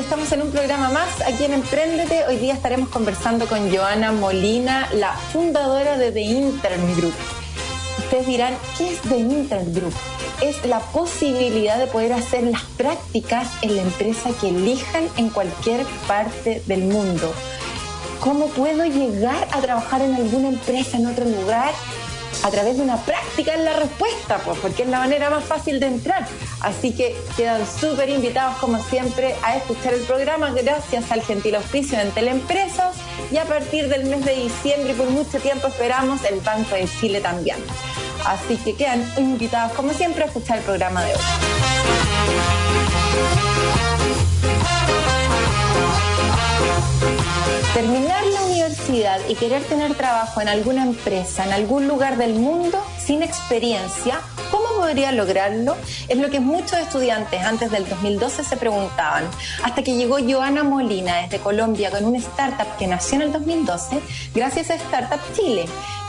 [0.00, 2.24] Estamos en un programa más aquí en Emprendete.
[2.26, 7.12] Hoy día estaremos conversando con Joana Molina, la fundadora de The Intern Group.
[7.98, 9.92] Ustedes dirán, ¿qué es The Intern Group?
[10.40, 15.84] Es la posibilidad de poder hacer las prácticas en la empresa que elijan en cualquier
[16.08, 17.32] parte del mundo.
[18.20, 21.72] ¿Cómo puedo llegar a trabajar en alguna empresa en otro lugar?
[22.42, 25.78] A través de una práctica es la respuesta, pues, porque es la manera más fácil
[25.78, 26.26] de entrar.
[26.60, 31.98] Así que quedan súper invitados, como siempre, a escuchar el programa gracias al gentil auspicio
[31.98, 32.96] de Teleempresas
[33.30, 36.88] y a partir del mes de diciembre y por mucho tiempo esperamos el Banco de
[37.00, 37.58] Chile también.
[38.24, 41.20] Así que quedan invitados, como siempre, a escuchar el programa de hoy.
[47.74, 52.84] Terminar la universidad y querer tener trabajo en alguna empresa, en algún lugar del mundo,
[52.98, 55.76] sin experiencia, ¿cómo podría lograrlo?
[56.08, 59.24] Es lo que muchos estudiantes antes del 2012 se preguntaban.
[59.62, 64.00] Hasta que llegó Joana Molina desde Colombia con una startup que nació en el 2012,
[64.34, 65.64] gracias a Startup Chile.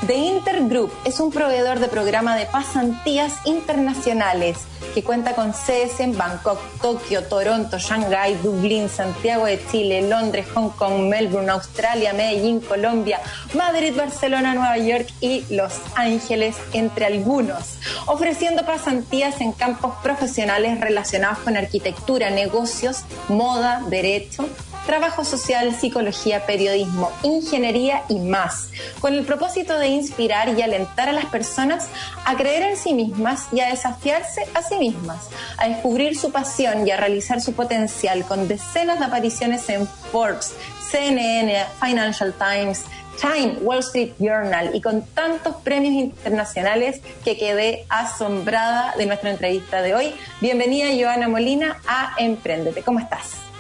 [0.08, 4.58] The Intergroup es un proveedor de programa de pasantías internacionales
[4.96, 10.70] que cuenta con sedes en Bangkok, Tokio, Toronto, Shanghái, Dublín, Santiago de Chile, Londres, Hong
[10.70, 13.22] Kong, Melbourne, Australia, Medellín, Colombia,
[13.54, 21.38] Madrid, Barcelona, Nueva York y Los Ángeles, entre algunos, ofreciendo pasantías en campos profesionales relacionados
[21.40, 24.50] con arquitectura, negocios, moda, derecho,
[24.86, 28.70] trabajo social, psicología, periodismo, ingeniería y más,
[29.00, 31.88] con el propósito de inspirar y alentar a las personas
[32.26, 36.88] a creer en sí mismas y a desafiarse a sí mismas, a descubrir su pasión
[36.88, 40.54] y a realizar su potencial con decenas de apariciones en Forbes,
[40.90, 42.84] CNN, Financial Times,
[43.20, 49.82] Time, Wall Street Journal y con tantos premios internacionales que quedé asombrada de nuestra entrevista
[49.82, 50.16] de hoy.
[50.42, 52.82] Bienvenida, Joana Molina, a Emprendete.
[52.82, 53.51] ¿Cómo estás?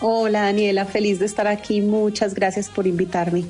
[0.00, 1.80] Hola Daniela, feliz de estar aquí.
[1.80, 3.44] Muchas gracias por invitarme.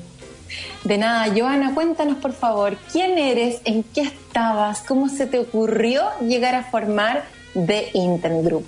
[0.85, 3.59] De nada, Joana, cuéntanos por favor, ¿quién eres?
[3.65, 4.81] ¿En qué estabas?
[4.81, 8.65] ¿Cómo se te ocurrió llegar a formar The Intern Group?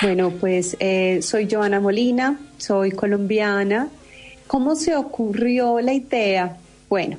[0.00, 3.88] Bueno, pues eh, soy Joana Molina, soy colombiana.
[4.46, 6.56] ¿Cómo se ocurrió la idea?
[6.88, 7.18] Bueno,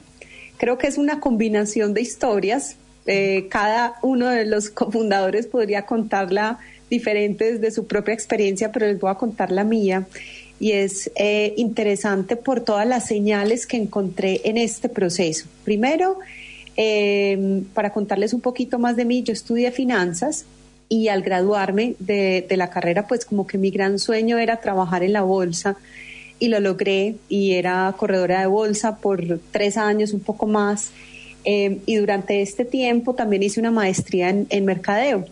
[0.57, 2.75] creo que es una combinación de historias.
[3.05, 6.57] Eh, cada uno de los cofundadores podría contarla
[6.91, 10.05] diferentes de su propia experiencia, pero les voy a contar la mía.
[10.59, 15.47] Y es eh, interesante por todas las señales que encontré en este proceso.
[15.63, 16.19] Primero,
[16.77, 20.45] eh, para contarles un poquito más de mí, yo estudié finanzas
[20.87, 25.13] y al graduarme de, la carrera, pues como que mi gran sueño era trabajar en
[25.13, 25.77] la bolsa
[26.37, 30.91] y lo logré y era corredora de bolsa por tres años, un poco más.
[31.45, 35.25] Eh, y durante este tiempo también hice una maestría en mercadeo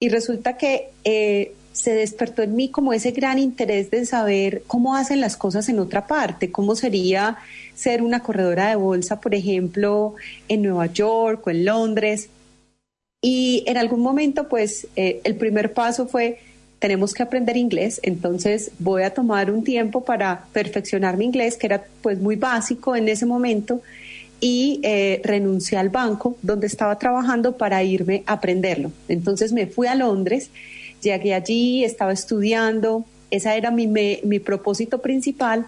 [0.00, 4.96] y resulta que eh, se despertó en mí como ese gran interés de saber cómo
[4.96, 7.36] hacen las cosas en otra parte, cómo sería
[7.74, 10.14] ser una corredora de bolsa, por ejemplo,
[10.48, 12.30] en Nueva York o en Londres.
[13.22, 16.38] Y en algún momento, pues, eh, el primer paso fue,
[16.78, 21.66] tenemos que aprender inglés, entonces voy a tomar un tiempo para perfeccionar mi inglés, que
[21.66, 23.82] era pues muy básico en ese momento,
[24.40, 28.90] y eh, renuncié al banco donde estaba trabajando para irme a aprenderlo.
[29.08, 30.50] Entonces me fui a Londres,
[31.02, 35.66] llegué allí, estaba estudiando, ese era mi, mi propósito principal,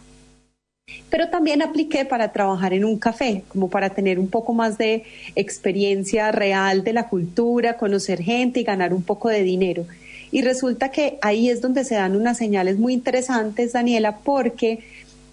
[1.10, 5.04] pero también apliqué para trabajar en un café, como para tener un poco más de
[5.36, 9.86] experiencia real de la cultura, conocer gente y ganar un poco de dinero.
[10.30, 14.80] Y resulta que ahí es donde se dan unas señales muy interesantes, Daniela, porque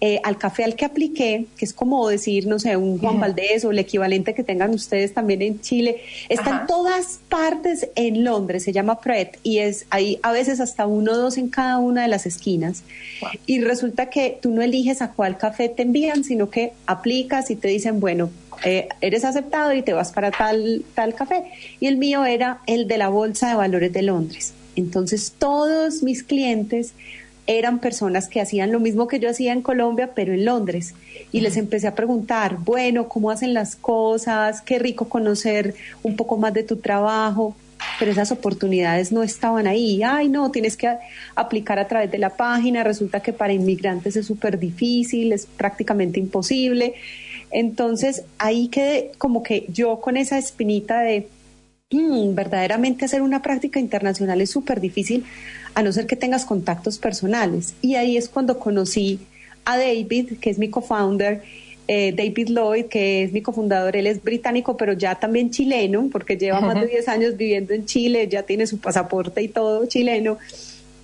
[0.02, 3.64] eh, al café al que apliqué, que es como decir, no sé, un Juan Valdés
[3.66, 8.64] o el equivalente que tengan ustedes también en Chile, está en todas partes en Londres,
[8.64, 12.02] se llama Pret y es ahí a veces hasta uno o dos en cada una
[12.02, 12.82] de las esquinas.
[13.46, 17.56] Y resulta que tú no eliges a cuál café te envían, sino que aplicas y
[17.56, 18.30] te dicen, bueno,
[18.64, 21.44] eh, eres aceptado y te vas para tal, tal café.
[21.78, 24.54] Y el mío era el de la Bolsa de Valores de Londres.
[24.76, 26.94] Entonces todos mis clientes
[27.58, 30.94] eran personas que hacían lo mismo que yo hacía en Colombia, pero en Londres.
[31.32, 34.60] Y les empecé a preguntar, bueno, ¿cómo hacen las cosas?
[34.60, 35.74] Qué rico conocer
[36.04, 37.56] un poco más de tu trabajo.
[37.98, 40.02] pero esas oportunidades no estaban ahí.
[40.02, 40.94] Ay, no, tienes que
[41.34, 46.20] aplicar a través de la página, resulta que para inmigrantes es súper difícil, es prácticamente
[46.20, 46.94] imposible.
[47.50, 51.26] Entonces, ahí quedé como que yo con esa espinita de
[51.90, 55.24] mm, verdaderamente hacer una práctica internacional es súper difícil,
[55.74, 57.74] a no ser que tengas contactos personales.
[57.82, 59.20] Y ahí es cuando conocí
[59.64, 61.42] a David, que es mi co-founder,
[61.92, 66.36] eh, David Lloyd, que es mi cofundador, él es británico, pero ya también chileno, porque
[66.36, 70.38] lleva más de 10 años viviendo en Chile, ya tiene su pasaporte y todo chileno.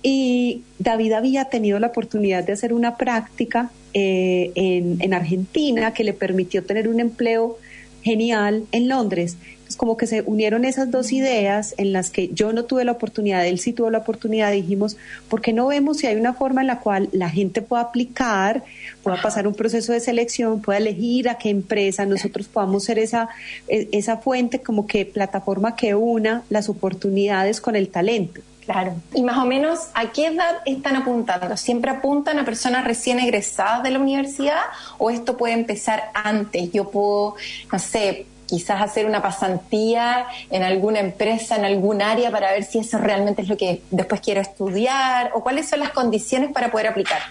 [0.01, 6.05] Y David había tenido la oportunidad de hacer una práctica eh, en, en Argentina que
[6.05, 7.57] le permitió tener un empleo
[8.03, 9.35] genial en Londres.
[9.75, 13.45] Como que se unieron esas dos ideas en las que yo no tuve la oportunidad,
[13.45, 14.97] él sí tuvo la oportunidad, dijimos,
[15.29, 18.63] ¿por qué no vemos si hay una forma en la cual la gente pueda aplicar,
[19.03, 23.29] pueda pasar un proceso de selección, pueda elegir a qué empresa, nosotros podamos ser esa,
[23.67, 28.41] e, esa fuente como que plataforma que una las oportunidades con el talento?
[28.67, 28.95] Claro.
[29.13, 31.55] Y más o menos, ¿a qué edad están apuntando?
[31.55, 34.59] ¿Siempre apuntan a personas recién egresadas de la universidad
[34.97, 36.73] o esto puede empezar antes?
[36.73, 37.35] Yo puedo,
[37.71, 42.79] no sé, quizás hacer una pasantía en alguna empresa, en algún área para ver si
[42.79, 46.87] eso realmente es lo que después quiero estudiar o cuáles son las condiciones para poder
[46.87, 47.21] aplicar.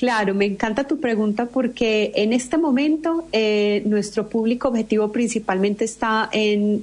[0.00, 6.30] Claro, me encanta tu pregunta porque en este momento eh, nuestro público objetivo principalmente está
[6.32, 6.82] en,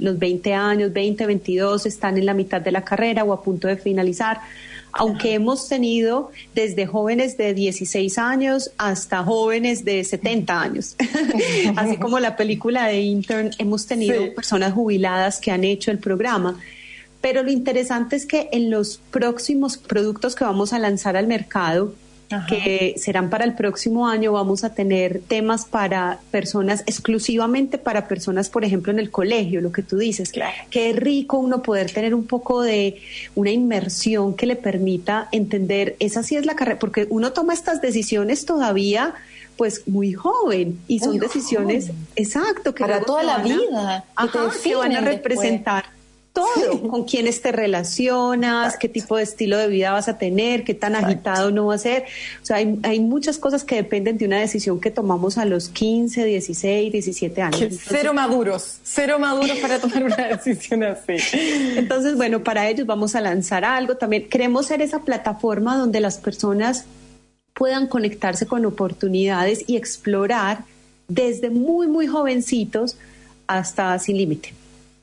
[0.00, 3.68] los 20 años, 20, 22, están en la mitad de la carrera o a punto
[3.68, 4.40] de finalizar
[4.92, 10.96] aunque hemos tenido desde jóvenes de 16 años hasta jóvenes de 70 años.
[11.76, 16.58] Así como la película de Intern, hemos tenido personas jubiladas que han hecho el programa.
[17.20, 21.94] Pero lo interesante es que en los próximos productos que vamos a lanzar al mercado,
[22.48, 24.32] que serán para el próximo año.
[24.32, 29.72] Vamos a tener temas para personas, exclusivamente para personas, por ejemplo, en el colegio, lo
[29.72, 30.32] que tú dices.
[30.32, 30.56] Claro.
[30.70, 33.00] Qué rico uno poder tener un poco de
[33.34, 37.80] una inmersión que le permita entender, esa sí es la carrera, porque uno toma estas
[37.80, 39.14] decisiones todavía
[39.56, 44.04] pues muy joven y son decisiones exacto que para toda la vida
[44.62, 45.97] que, van a representar
[46.32, 50.74] todo, con quiénes te relacionas, qué tipo de estilo de vida vas a tener, qué
[50.74, 52.04] tan agitado no va a ser.
[52.42, 56.24] O sea, hay, muchas cosas que dependen de una decisión que tomamos a los 15,
[56.24, 57.74] 16, 17 años.
[57.88, 61.16] cero maduros, cero maduros para tomar una decisión así.
[61.76, 63.96] Entonces, bueno, para ellos vamos a lanzar algo.
[63.96, 66.84] También queremos ser esa plataforma donde las personas
[67.54, 70.64] puedan conectarse con oportunidades y explorar
[71.08, 72.96] desde muy, muy jovencitos
[73.46, 74.54] hasta sin límite.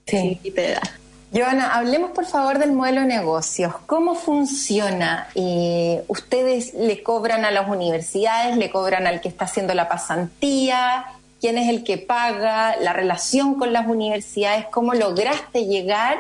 [0.08, 0.18] Sí.
[0.18, 0.90] Sin límite de edad.
[1.38, 3.74] Joana, hablemos por favor del modelo de negocios.
[3.88, 5.28] ¿Cómo funciona?
[5.36, 11.08] Eh, ¿Ustedes le cobran a las universidades, le cobran al que está haciendo la pasantía?
[11.42, 12.78] ¿Quién es el que paga?
[12.78, 14.68] ¿La relación con las universidades?
[14.72, 16.20] ¿Cómo lograste llegar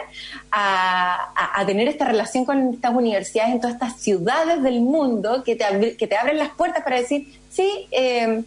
[0.51, 5.95] a, tener esta relación con estas universidades en todas estas ciudades del mundo que te,
[5.95, 8.43] que te abren las puertas para decir, sí, eh,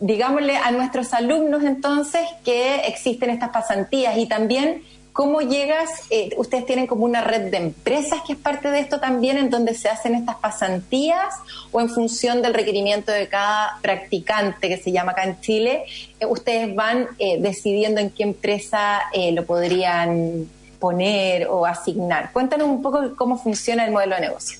[0.00, 5.90] digámosle a nuestros alumnos entonces que existen estas pasantías y también ¿Cómo llegas?
[6.10, 9.50] Eh, ustedes tienen como una red de empresas que es parte de esto también, en
[9.50, 11.34] donde se hacen estas pasantías
[11.72, 15.82] o en función del requerimiento de cada practicante que se llama acá en Chile,
[16.20, 19.00] eh, ustedes van eh, decidiendo en qué empresa
[19.32, 20.46] lo podrían
[20.78, 22.32] poner o asignar.
[22.32, 24.58] Cuéntanos un poco cómo funciona el modelo de negocio.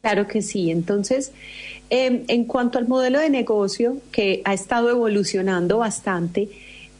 [0.00, 0.70] Claro que sí.
[0.70, 1.32] Entonces,
[1.90, 6.48] en cuanto al modelo de negocio, que ha estado evolucionando bastante,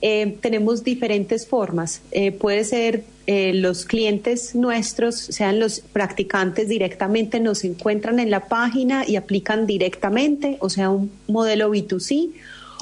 [0.00, 2.02] eh, tenemos diferentes formas.
[2.12, 8.49] Eh, puede ser eh, los clientes nuestros, sean los practicantes directamente, nos encuentran en la
[8.49, 12.31] página y aplican directamente, o sea, un modelo B2C.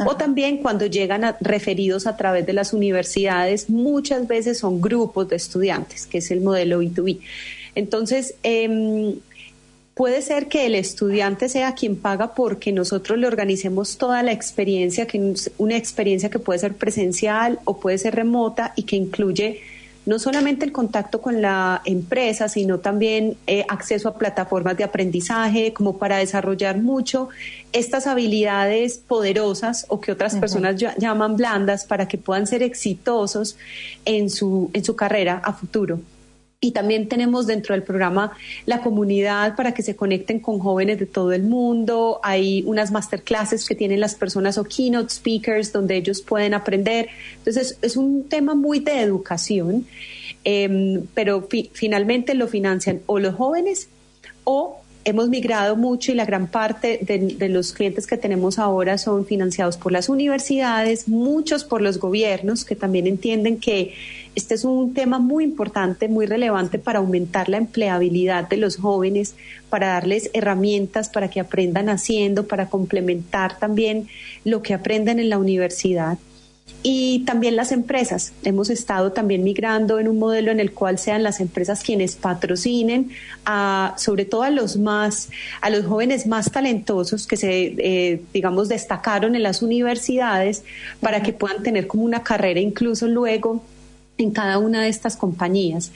[0.07, 5.37] O también cuando llegan referidos a través de las universidades, muchas veces son grupos de
[5.37, 7.21] estudiantes, que es el modelo B2B.
[7.75, 9.17] Entonces, eh,
[9.97, 15.07] Puede ser que el estudiante sea quien paga porque nosotros le organicemos toda la experiencia,
[15.07, 19.63] que una experiencia que puede ser presencial o puede ser remota y que incluye
[20.05, 25.73] no solamente el contacto con la empresa, sino también eh, acceso a plataformas de aprendizaje,
[25.73, 27.31] como para desarrollar mucho
[27.73, 33.57] estas habilidades poderosas o que otras personas llaman blandas para que puedan ser exitosos
[34.05, 36.01] en su, en su carrera a futuro.
[36.67, 38.33] Y también tenemos dentro del programa
[38.65, 42.19] la comunidad para que se conecten con jóvenes de todo el mundo.
[42.25, 47.09] Hay unas masterclasses que tienen las personas o keynote speakers donde ellos pueden aprender.
[47.39, 49.87] Entonces es un tema muy de educación,
[50.43, 53.89] em, pero finalmente lo financian o los jóvenes
[54.43, 59.25] o hemos migrado mucho y la gran parte de, los clientes que tenemos ahora son
[59.25, 63.95] financiados por las universidades, muchos por los gobiernos que también entienden que
[64.37, 69.35] este es un tema muy importante, muy relevante para aumentar la empleabilidad de los jóvenes,
[69.71, 74.09] para darles herramientas para que aprendan haciendo, para complementar también
[74.45, 76.19] lo que aprenden en la universidad
[76.83, 78.35] y también las empresas.
[78.45, 83.13] Hemos estado también migrando en un modelo en el cual sean las empresas quienes patrocinen
[83.47, 85.31] a, sobre todo a los más,
[85.63, 90.63] a los jóvenes más talentosos que se, eh, digamos, destacaron en las universidades
[91.01, 93.65] para que puedan tener como una carrera incluso luego
[94.19, 95.93] en cada una de estas compañías.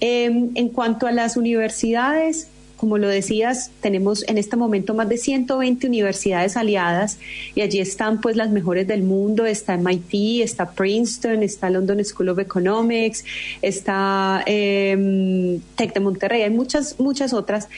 [0.00, 2.48] Em, en cuanto a las universidades,
[2.80, 7.18] como lo decías, tenemos en este momento más de 120 universidades aliadas
[7.54, 12.30] y allí están pues las mejores del mundo, está MIT, está Princeton, está London School
[12.30, 13.22] of Economics,
[13.60, 17.68] está eh, Tech de Monterrey, hay muchas, muchas otras.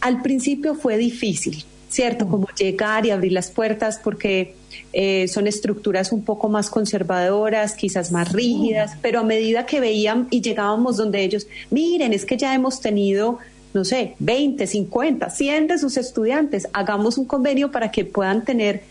[0.00, 2.26] Al principio fue difícil, ¿cierto?
[2.26, 4.54] Como llegar y abrir las puertas porque
[4.92, 10.26] eh, son estructuras un poco más conservadoras, quizás más rígidas, pero a medida que veían
[10.30, 13.38] y llegábamos donde ellos, miren, es que ya hemos tenido
[13.74, 18.82] no sé, 20, 50, 100 de sus estudiantes, hagamos un convenio para que puedan tener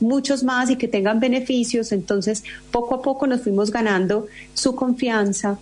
[0.00, 1.92] muchos más y que tengan beneficios.
[1.92, 5.58] Entonces, poco a poco nos fuimos ganando su confianza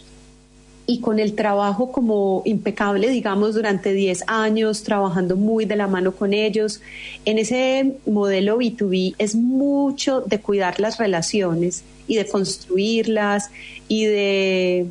[0.90, 6.12] y con el trabajo como impecable, digamos, durante 10 años, trabajando muy de la mano
[6.12, 6.80] con ellos.
[7.26, 13.50] En ese modelo B2B es mucho de cuidar las relaciones y de construirlas
[13.87, 14.87] y de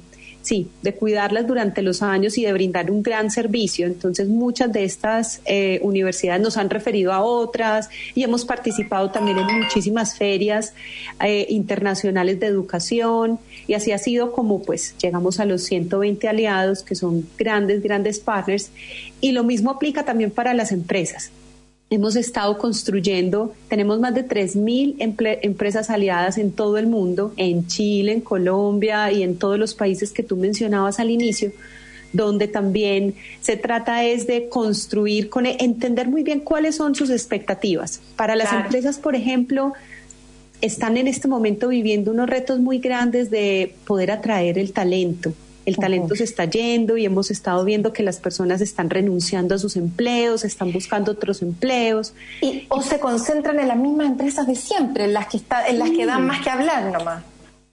[0.47, 3.85] sí, de cuidarlas durante los años y de brindar un gran servicio.
[3.85, 9.37] Entonces, muchas de estas eh, universidades nos han referido a otras y hemos participado también
[9.39, 10.73] en muchísimas ferias
[11.21, 13.39] eh, internacionales de educación.
[13.67, 18.19] Y así ha sido como pues llegamos a los 120 aliados que son grandes, grandes
[18.19, 18.71] partners.
[19.19, 21.31] Y lo mismo aplica también para las empresas
[21.89, 24.95] hemos estado construyendo, tenemos más de 3.000
[25.41, 30.11] empresas aliadas en todo el mundo, en Chile, en Colombia y en todos los países
[30.11, 31.51] que tú mencionabas al inicio,
[32.11, 37.09] donde también se trata es de construir, con, e, entender muy bien cuáles son sus
[37.09, 38.01] expectativas.
[38.17, 39.73] Para las empresas, por ejemplo,
[40.61, 45.33] están en este momento viviendo unos retos muy grandes de poder atraer el talento,
[45.67, 49.57] el talento se está yendo y hemos estado viendo que las personas están renunciando a
[49.57, 52.13] sus empleos, están buscando otros empleos.
[52.39, 55.79] Y, o se concentran en las mismas empresas de siempre, en las que, está, en
[55.79, 57.21] las que dan más que hablar nomás.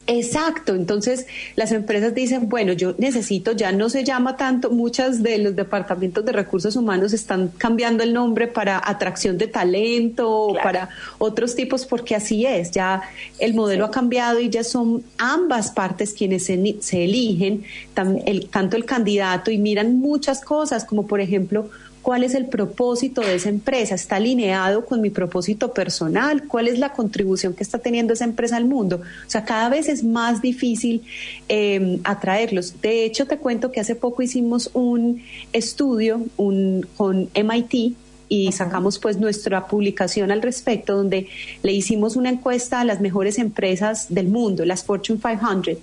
[0.06, 5.38] Exacto, entonces las empresas dicen, bueno, yo necesito, ya no se llama tanto, muchas de
[5.38, 10.90] los departamentos de recursos humanos están cambiando el nombre para atracción de talento o para
[11.16, 13.00] otros tipos, porque así es, ya
[13.38, 18.84] el modelo ha cambiado y ya son ambas partes quienes se, se eligen, tanto el
[18.84, 21.70] candidato y miran muchas cosas, como por ejemplo,
[22.04, 26.78] cuál es el propósito de esa empresa, está alineado con mi propósito personal, cuál es
[26.78, 29.00] la contribución que está teniendo esa empresa al mundo.
[29.26, 31.02] O sea, cada vez es más difícil
[31.49, 32.80] eh, atraerlos.
[32.82, 35.23] De hecho, te cuento que hace poco hicimos un
[35.54, 37.96] estudio un, con MIT
[38.28, 41.28] y sacamos pues nuestra publicación al respecto donde
[41.62, 45.78] le hicimos una encuesta a las mejores empresas del mundo, las Fortune 500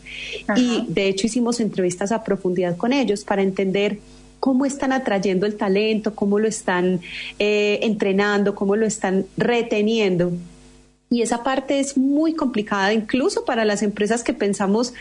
[0.56, 4.00] y de hecho hicimos entrevistas a profundidad con ellos para entender
[4.42, 7.00] cómo están atrayendo el talento, cómo lo están
[7.38, 10.34] eh, entrenando, cómo lo están reteniendo.
[11.12, 14.94] Y esa parte es muy complicada, incluso para las empresas que pensamos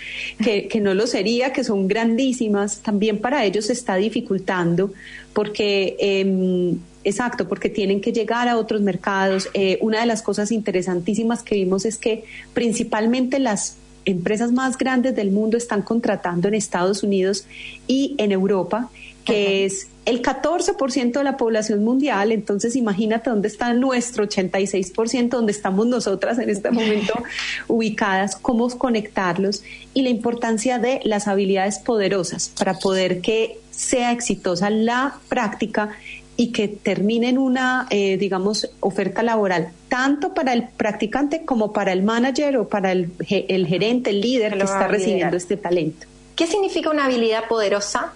[0.45, 4.93] que, no lo sería, que son grandísimas, también para ellos se está dificultando,
[5.33, 9.49] porque, em, exacto, porque tienen que llegar a otros mercados.
[9.55, 15.15] Eh, una de las cosas interesantísimas que vimos es que principalmente las empresas más grandes
[15.15, 17.47] del mundo están contratando en Estados Unidos
[17.87, 18.91] y en Europa
[19.25, 25.53] que es el 14% de la población mundial, entonces imagínate dónde está nuestro 86%, donde
[25.53, 27.13] estamos nosotras en este momento
[27.69, 29.63] ubicadas, cómo conectarlos
[29.95, 35.91] y la importancia de las habilidades poderosas para poder que sea exitosa la práctica
[36.37, 41.93] y que termine en una, eh, digamos, oferta laboral, tanto para el practicante como para
[41.93, 46.07] el manager o para el, el gerente, el líder que está recibiendo este talento.
[46.37, 48.15] ¿Qué significa una habilidad poderosa?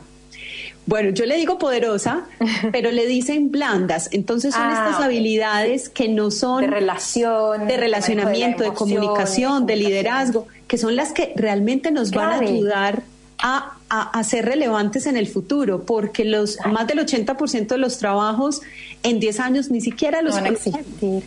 [0.86, 2.24] Bueno, yo le digo poderosa,
[2.72, 4.08] pero le dicen blandas.
[4.12, 9.76] Entonces son ah, estas habilidades que no son de relación, de relacionamiento, de, comunicación, de,
[9.76, 13.02] liderazgo, que son las que realmente nos van a ayudar
[13.38, 18.62] a, a, ser relevantes en el futuro, porque los más del 80% de los trabajos
[19.02, 21.22] en 10 años ni siquiera los van a existir.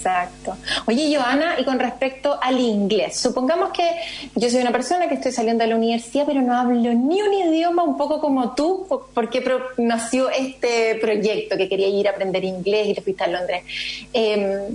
[0.00, 0.56] Exacto.
[0.86, 3.86] Oye, Joana, y con respecto al inglés, supongamos que
[4.34, 7.32] yo soy una persona que estoy saliendo de la universidad, pero no hablo ni un
[7.34, 9.44] idioma un poco como tú, porque
[9.76, 13.62] nació este proyecto que quería ir a aprender inglés y te fuiste a Londres.
[14.14, 14.70] Eh,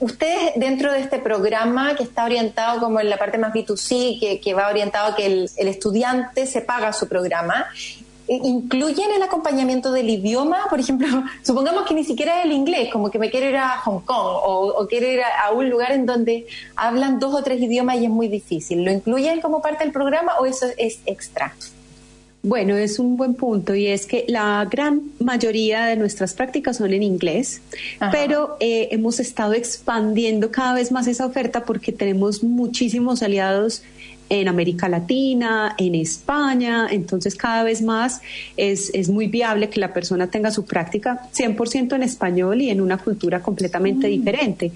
[0.00, 4.54] ustedes dentro de este programa que está orientado como en la parte más B2C, que,
[4.54, 7.66] va orientado a que el, estudiante se paga su programa,
[8.30, 10.66] ¿incluyen el acompañamiento del idioma?
[10.70, 11.08] Por ejemplo,
[11.42, 14.40] supongamos que ni siquiera es el inglés, como que me quiero ir a Hong Kong
[14.44, 16.46] o, o quiero ir a, un lugar en donde
[16.76, 18.84] hablan dos o tres idiomas y es muy difícil.
[18.84, 21.54] ¿Lo incluyen como parte del programa o eso es extra?
[22.42, 26.90] Bueno, es un buen punto y es que la gran mayoría de nuestras prácticas son
[26.94, 27.60] en inglés,
[28.10, 33.82] pero eh, hemos estado expandiendo cada vez más esa oferta porque tenemos muchísimos aliados
[34.30, 38.22] en América Latina, en España, entonces cada vez más
[38.56, 42.80] es, es muy viable que la persona tenga su práctica 100% en español y en
[42.80, 44.10] una cultura completamente mm.
[44.10, 44.72] diferente.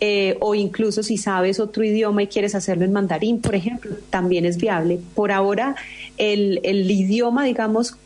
[0.00, 4.46] Eh, o incluso si sabes otro idioma y quieres hacerlo en mandarín, por ejemplo, también
[4.46, 5.00] es viable.
[5.14, 5.76] Por ahora,
[6.18, 7.96] el, el idioma, digamos,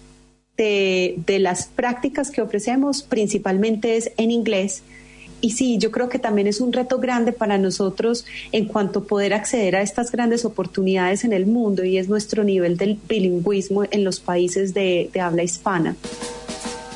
[0.56, 4.82] de, de, las prácticas que ofrecemos principalmente es en inglés.
[5.42, 9.04] Y sí, yo creo que también es un reto grande para nosotros en cuanto a
[9.04, 13.82] poder acceder a estas grandes oportunidades en el mundo y es nuestro nivel del bilingüismo
[13.90, 15.96] en los países de, habla hispana.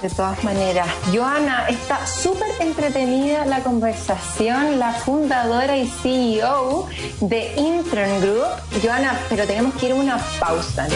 [0.01, 6.87] De todas maneras, Joana, está súper entretenida la conversación, la fundadora y CEO
[7.23, 8.81] de Intern Group.
[8.81, 10.87] Joana, pero tenemos que ir a una pausa.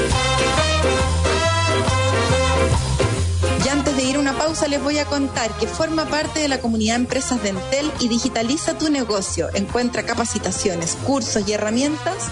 [4.00, 6.58] Y de ir a una pausa les voy a contar que forma parte de la
[6.58, 9.50] comunidad empresas de Entel y digitaliza tu negocio.
[9.52, 12.28] Encuentra capacitaciones, cursos y herramientas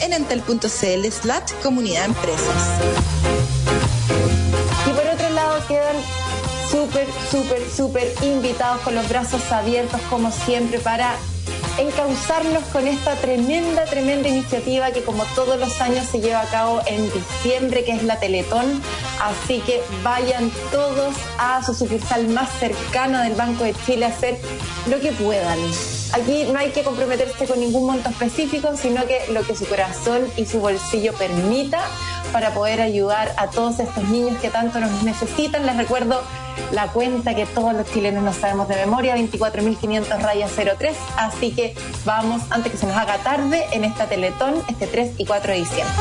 [0.00, 2.80] en entel.cl slash comunidad empresas
[5.68, 6.31] quedan
[6.72, 11.14] súper, súper, súper invitados con los brazos abiertos como siempre para
[11.78, 16.80] encauzarnos con esta tremenda, tremenda iniciativa que como todos los años se lleva a cabo
[16.86, 18.82] en diciembre, que es la Teletón.
[19.20, 24.38] Así que vayan todos a su sucursal más cercana del Banco de Chile a hacer
[24.88, 25.58] lo que puedan.
[26.12, 30.26] Aquí no hay que comprometerse con ningún monto específico, sino que lo que su corazón
[30.36, 31.80] y su bolsillo permita
[32.32, 35.64] para poder ayudar a todos estos niños que tanto nos necesitan.
[35.64, 36.22] Les recuerdo
[36.72, 40.96] la cuenta que todos los chilenos no sabemos de memoria, 24.500 rayas 03.
[41.16, 45.24] Así que vamos, antes que se nos haga tarde, en esta Teletón, este 3 y
[45.24, 45.94] 4 de diciembre.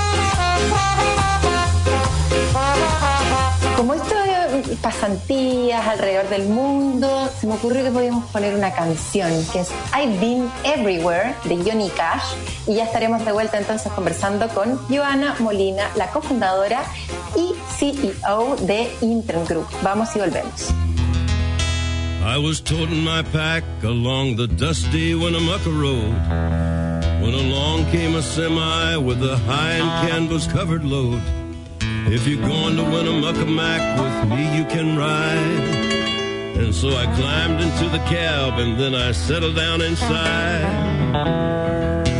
[4.75, 10.19] Pasantías alrededor del mundo, se me ocurrió que podíamos poner una canción que es I've
[10.19, 12.35] Been Everywhere de Johnny Cash
[12.67, 16.83] y ya estaremos de vuelta entonces conversando con Joana Molina, la cofundadora
[17.35, 19.67] y CEO de Intern Group.
[19.83, 20.73] Vamos y volvemos.
[22.23, 26.13] I was toting my pack along the dusty Winnemucca Road
[27.21, 31.40] when along came a semi with a high and canvas covered load.
[32.07, 35.91] If you're going to Winnemucca Mac with me, you can ride.
[36.57, 40.61] And so I climbed into the cab and then I settled down inside.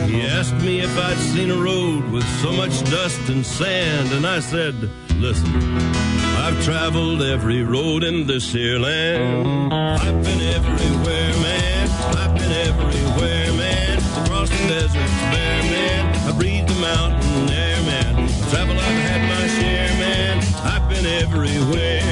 [0.08, 4.26] He asked me if I'd seen a road with so much dust and sand, and
[4.26, 5.54] I said, Listen,
[6.38, 9.72] I've traveled every road in this here land.
[9.74, 11.89] I've been everywhere, man.
[12.17, 13.98] I've been everywhere, man.
[14.26, 14.94] Across the deserts,
[15.32, 16.15] bare man.
[16.28, 18.31] I breathe the mountain air, man.
[18.52, 20.44] Travel, I've had my share, man.
[20.68, 22.04] I've been everywhere.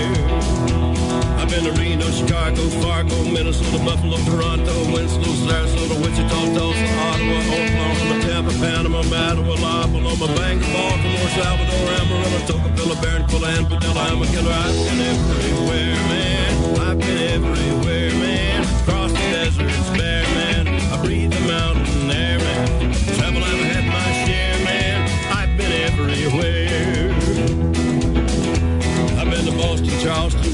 [1.36, 8.22] I've been to Reno, Chicago, Fargo, Minnesota, Buffalo, Toronto, Winslow, Sarasota, Wichita, Tulsa, Ottawa, Oklahoma,
[8.24, 14.54] Tampa, Panama, Mattawa, Loma, Bangor, Baltimore, Salvador, Amarillo, Tocopilla, Barranquilla, and Padilla, I'm a killer.
[14.54, 16.80] I've been everywhere, man.
[16.88, 18.64] I've been everywhere, man.
[18.64, 20.39] Across the deserts, bare, man.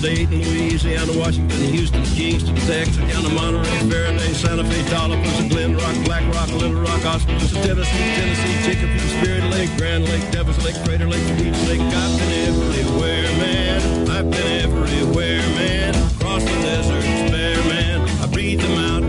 [0.05, 5.95] Dayton, Louisiana, Washington, Houston, Kingston, Texas, down to Monterey, Faraday, Santa Fe, Tallapoosa, Glen Rock,
[6.05, 11.07] Black Rock, Little Rock, Oskaloosa, Tennessee, Tennessee, Chicopee, Spirit Lake, Grand Lake, Devils Lake, Crater
[11.07, 11.81] Lake, Beach Lake.
[11.81, 14.09] I've been everywhere, man.
[14.11, 15.95] I've been everywhere, man.
[15.95, 18.07] Across the deserts, bare man.
[18.21, 19.04] I breathe the mountain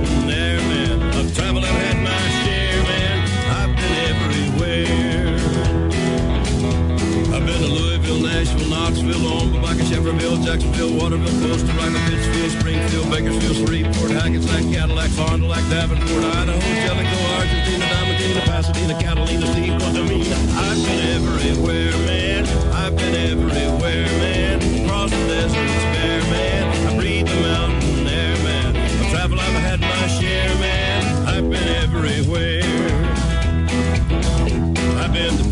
[8.86, 15.48] Knoxville, Omaha, Chevrolet, Jacksonville, Waterville, Costa Rica, Pittsfield, Springfield, Bakersfield, Shreveport, Hackensack, Cadillac, Fond du
[15.48, 20.38] Lac, Davenport, Idaho, Jellicoe, Argentina, Diamantina, Pasadena, Catalina, Steve, Guatemala.
[20.54, 22.46] I've been everywhere, man.
[22.74, 24.84] I've been everywhere, man.
[24.84, 26.86] Across the deserts, bare, man.
[26.86, 28.76] I breathe the mountain air, man.
[28.76, 30.46] I've traveled, I've had my share.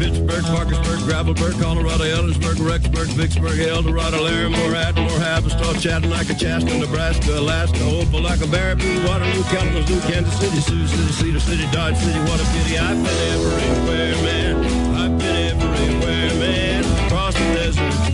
[0.04, 7.78] Pittsburgh, Parkersburg, Gravelburg, Colorado, Ellensburg, Rexburg, Vicksburg, Eldorado, Larimore, Atmore, Havistaw, Chattanooga, Chasta, Nebraska, Alaska,
[7.78, 12.76] Opelika, Baraboo, Waterloo, Kalamazoo, Kansas City, Sioux City, Cedar City, Dodge City, what a pity.
[12.78, 14.54] I've been everywhere, man.
[14.94, 17.06] I've been everywhere, man.
[17.06, 18.13] Across the deserts,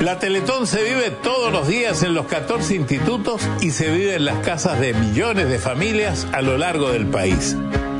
[0.00, 4.24] La Teletón se vive todos los días en los 14 institutos y se vive en
[4.24, 7.56] las casas de millones de familias a lo largo del país.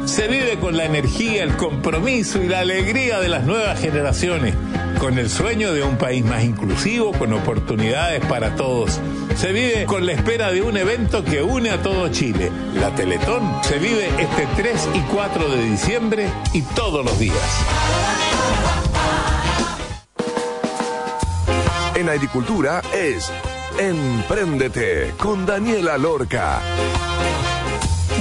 [0.07, 4.55] Se vive con la energía, el compromiso y la alegría de las nuevas generaciones,
[4.99, 9.01] con el sueño de un país más inclusivo, con oportunidades para todos.
[9.37, 12.51] Se vive con la espera de un evento que une a todo Chile.
[12.75, 17.37] La Teletón se vive este 3 y 4 de diciembre y todos los días.
[21.99, 23.29] En agricultura es
[23.77, 26.61] Empréndete con Daniela Lorca.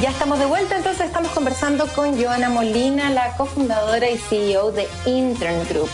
[0.01, 4.87] Ya estamos de vuelta, entonces estamos conversando con Joana Molina, la cofundadora y CEO de
[5.05, 5.89] Intern Group.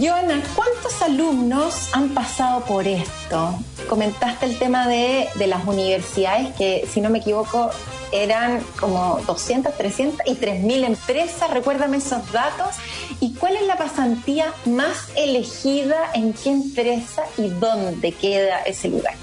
[0.00, 3.58] Joana, ¿cuántos alumnos han pasado por esto?
[3.90, 7.68] Comentaste el tema de, de las universidades, que si no me equivoco
[8.12, 11.50] eran como 200, 300 y 3.000 empresas.
[11.50, 12.76] Recuérdame esos datos.
[13.20, 19.14] ¿Y cuál es la pasantía más elegida en qué empresa y dónde queda ese lugar?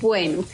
[0.00, 0.44] Bueno,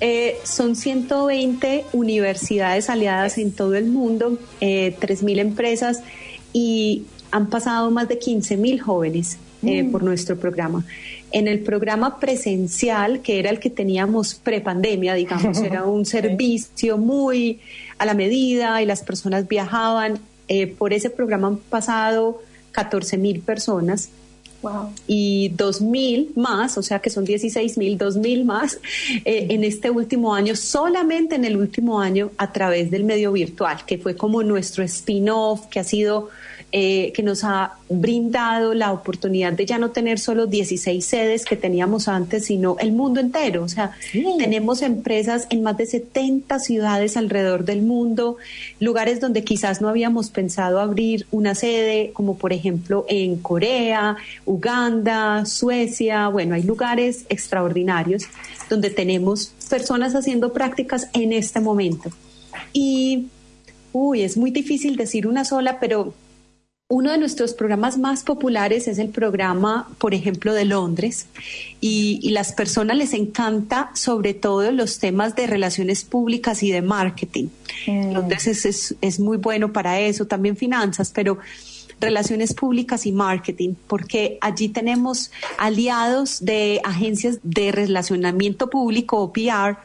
[0.00, 6.02] eh, son 120 universidades aliadas en todo el mundo, eh, 3.000 empresas
[6.52, 10.84] y han pasado más de 15.000 jóvenes eh, por nuestro programa.
[11.32, 17.60] En el programa presencial, que era el que teníamos prepandemia, digamos, era un servicio muy
[17.98, 20.18] a la medida y las personas viajaban.
[20.48, 22.42] eh, por ese programa han pasado
[22.74, 24.10] 14.000 personas
[24.62, 24.92] Wow.
[25.08, 28.78] y 2.000 más, o sea que son 16.000, 2.000 más
[29.24, 33.78] eh, en este último año, solamente en el último año a través del medio virtual,
[33.84, 36.28] que fue como nuestro spin-off, que ha sido,
[36.74, 41.54] eh, que nos ha brindado la oportunidad de ya no tener solo 16 sedes que
[41.54, 43.62] teníamos antes, sino el mundo entero.
[43.62, 43.92] O sea,
[44.38, 48.38] tenemos empresas en más de 70 ciudades alrededor del mundo,
[48.80, 55.44] lugares donde quizás no habíamos pensado abrir una sede, como por ejemplo en Corea, Uganda,
[55.44, 58.24] Suecia, bueno, hay lugares extraordinarios
[58.70, 62.10] donde tenemos personas haciendo prácticas en este momento.
[62.72, 63.26] Y,
[63.92, 66.14] uy, es muy difícil decir una sola, pero
[66.92, 71.26] uno de nuestros programas más populares es el programa, por ejemplo, de Londres,
[71.80, 76.82] y, y las personas les encanta sobre todo los temas de relaciones públicas y de
[76.82, 77.46] marketing.
[77.86, 81.38] Londres es, es, es muy bueno para eso, también finanzas, pero
[81.98, 89.78] relaciones públicas y marketing, porque allí tenemos aliados de agencias de relacionamiento público o PR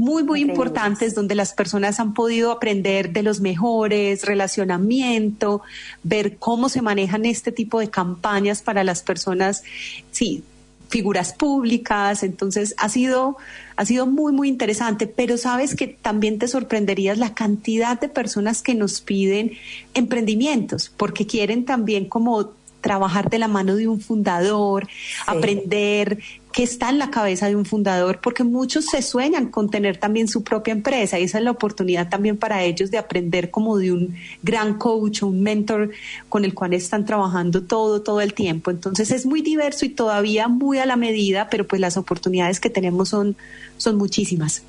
[0.00, 5.60] muy, muy importantes donde las personas han podido aprender de los mejores, relacionamiento,
[6.02, 9.62] ver cómo se manejan este tipo de campañas para las personas,
[10.10, 10.42] sí,
[10.88, 13.36] figuras públicas, entonces ha sido,
[13.76, 18.62] ha sido muy, muy interesante, pero sabes que también te sorprenderías la cantidad de personas
[18.62, 19.52] que nos piden
[19.92, 24.88] emprendimientos, porque quieren también como trabajar de la mano de un fundador,
[25.26, 26.20] aprender
[26.52, 30.28] qué está en la cabeza de un fundador, porque muchos se sueñan con tener también
[30.28, 33.92] su propia empresa y esa es la oportunidad también para ellos de aprender como de
[33.92, 35.90] un gran coach o un mentor
[36.28, 38.70] con el cual están trabajando todo, todo el tiempo.
[38.70, 42.70] Entonces es muy diverso y todavía muy a la medida, pero pues las oportunidades que
[42.70, 43.36] tenemos son,
[43.76, 44.62] son muchísimas.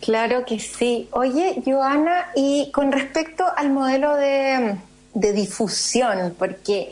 [0.00, 1.08] Claro que sí.
[1.12, 4.76] Oye, Joana, y con respecto al modelo de,
[5.14, 6.90] de difusión, porque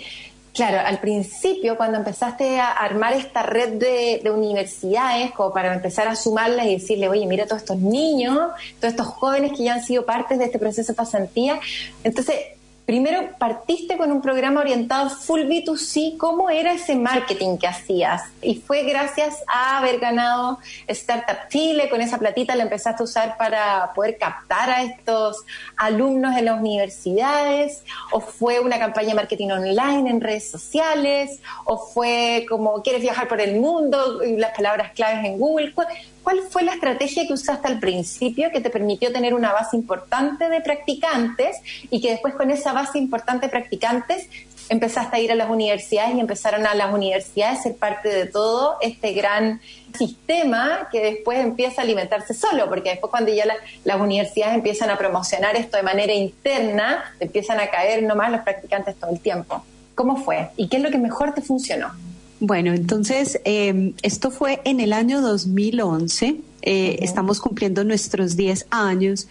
[0.54, 6.06] Claro, al principio, cuando empezaste a armar esta red de, de, universidades, como para empezar
[6.06, 8.38] a sumarlas y decirle, oye, mira todos estos niños,
[8.78, 11.58] todos estos jóvenes que ya han sido partes de este proceso de pasantía.
[12.04, 12.36] Entonces,
[12.86, 18.22] primero partiste con un programa orientado full B2C, ¿cómo era ese marketing que hacías?
[18.42, 23.36] Y fue gracias a haber ganado Startup Chile, con esa platita la empezaste a usar
[23.36, 25.44] para poder captar a estos
[25.76, 31.78] alumnos en las universidades, o fue una campaña de marketing online en redes sociales, o
[31.78, 35.72] fue como quieres viajar por el mundo las palabras claves en Google.
[36.24, 40.48] ¿Cuál fue la estrategia que usaste al principio que te permitió tener una base importante
[40.48, 41.58] de practicantes
[41.90, 44.30] y que después con esa base importante de practicantes
[44.70, 48.24] empezaste a ir a las universidades y empezaron a las universidades a ser parte de
[48.24, 49.60] todo este gran
[49.98, 53.44] sistema que después empieza a alimentarse solo, porque después cuando ya
[53.84, 58.96] las universidades empiezan a promocionar esto de manera interna, empiezan a caer nomás los practicantes
[58.96, 59.62] todo el tiempo.
[59.94, 60.48] ¿Cómo fue?
[60.56, 61.92] ¿Y qué es lo que mejor te funcionó?
[62.46, 69.28] Bueno, entonces em, esto fue en el año 2011, eh, estamos cumpliendo nuestros 10 años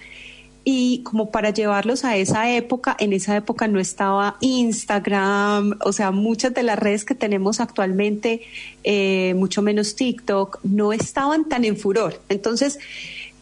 [0.64, 6.10] y como para llevarlos a esa época, en esa época no estaba Instagram, o sea,
[6.10, 8.42] muchas de las redes que tenemos actualmente,
[8.84, 12.20] eh, mucho menos TikTok, no estaban tan en furor.
[12.30, 12.80] Entonces,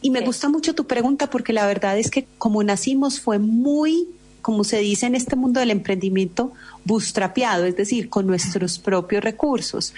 [0.02, 4.10] y me gusta mucho tu pregunta porque la verdad es que como nacimos fue muy,
[4.42, 6.52] como se dice en este mundo del emprendimiento,
[6.86, 9.94] bustrapeado, es decir, con nuestros propios recursos,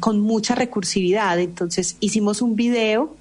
[0.00, 1.38] con mucha recursividad.
[1.38, 3.16] Entonces hicimos un video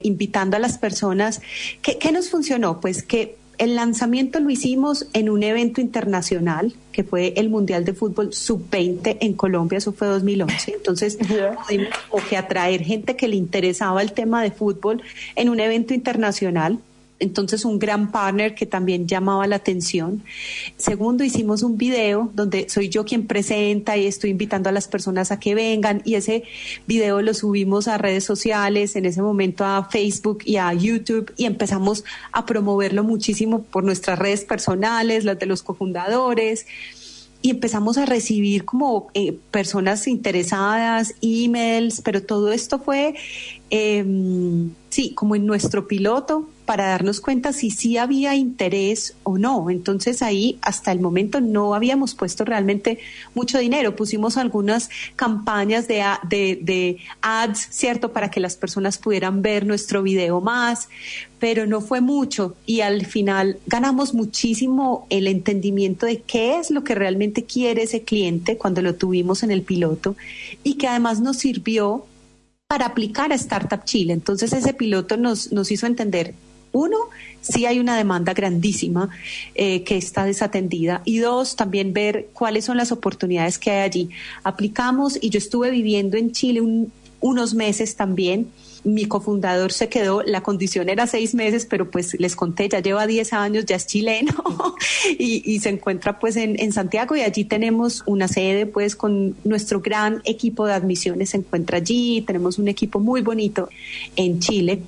[0.00, 1.40] invitando a las personas.
[1.82, 2.80] ¿Qué, nos funcionó?
[2.80, 7.92] Pues que el lanzamiento lo hicimos en un evento internacional que fue el Mundial de
[7.92, 10.72] Fútbol Sub-20 en Colombia, eso fue 2011.
[10.72, 11.18] Entonces,
[11.66, 11.88] pudimos
[12.28, 15.02] que atraer gente que le interesaba el tema de fútbol
[15.36, 16.80] en un evento internacional
[17.20, 20.22] entonces un gran partner que también llamaba la atención.
[20.76, 25.30] Segundo, hicimos un video donde soy yo quien presenta y estoy invitando a las personas
[25.30, 26.44] a que vengan y ese
[26.86, 31.46] video lo subimos a redes sociales, en ese momento a Facebook y a YouTube y
[31.46, 36.66] empezamos a promoverlo muchísimo por nuestras redes personales, las de los cofundadores
[37.44, 43.16] y empezamos a recibir como eh, personas interesadas, emails, pero todo esto fue,
[43.68, 44.02] eh,
[44.88, 49.70] sí, como en nuestro piloto, para darnos cuenta si sí había interés o no.
[49.70, 52.98] Entonces ahí hasta el momento no habíamos puesto realmente
[53.34, 53.96] mucho dinero.
[53.96, 58.12] Pusimos algunas campañas de, de, de ads, ¿cierto?
[58.12, 60.88] Para que las personas pudieran ver nuestro video más,
[61.38, 66.84] pero no fue mucho y al final ganamos muchísimo el entendimiento de qué es lo
[66.84, 70.16] que realmente quiere ese cliente cuando lo tuvimos en el piloto
[70.62, 72.06] y que además nos sirvió
[72.66, 74.14] para aplicar a Startup Chile.
[74.14, 76.34] Entonces ese piloto nos, nos hizo entender
[76.74, 76.96] uno,
[77.40, 79.08] sí hay una demanda grandísima
[79.54, 84.10] eh, que está desatendida y dos, también ver cuáles son las oportunidades que hay allí.
[84.42, 86.60] Aplicamos y yo estuve viviendo en Chile
[87.20, 88.50] unos meses también.
[88.82, 93.06] Mi cofundador se quedó, la condición era seis meses, pero pues les conté, ya lleva
[93.06, 94.34] diez años, ya es chileno
[95.18, 99.80] y, se encuentra pues en, en Santiago y allí tenemos una sede pues con nuestro
[99.80, 103.70] gran equipo de admisiones se encuentra allí, tenemos un equipo muy bonito
[104.16, 104.82] en Chile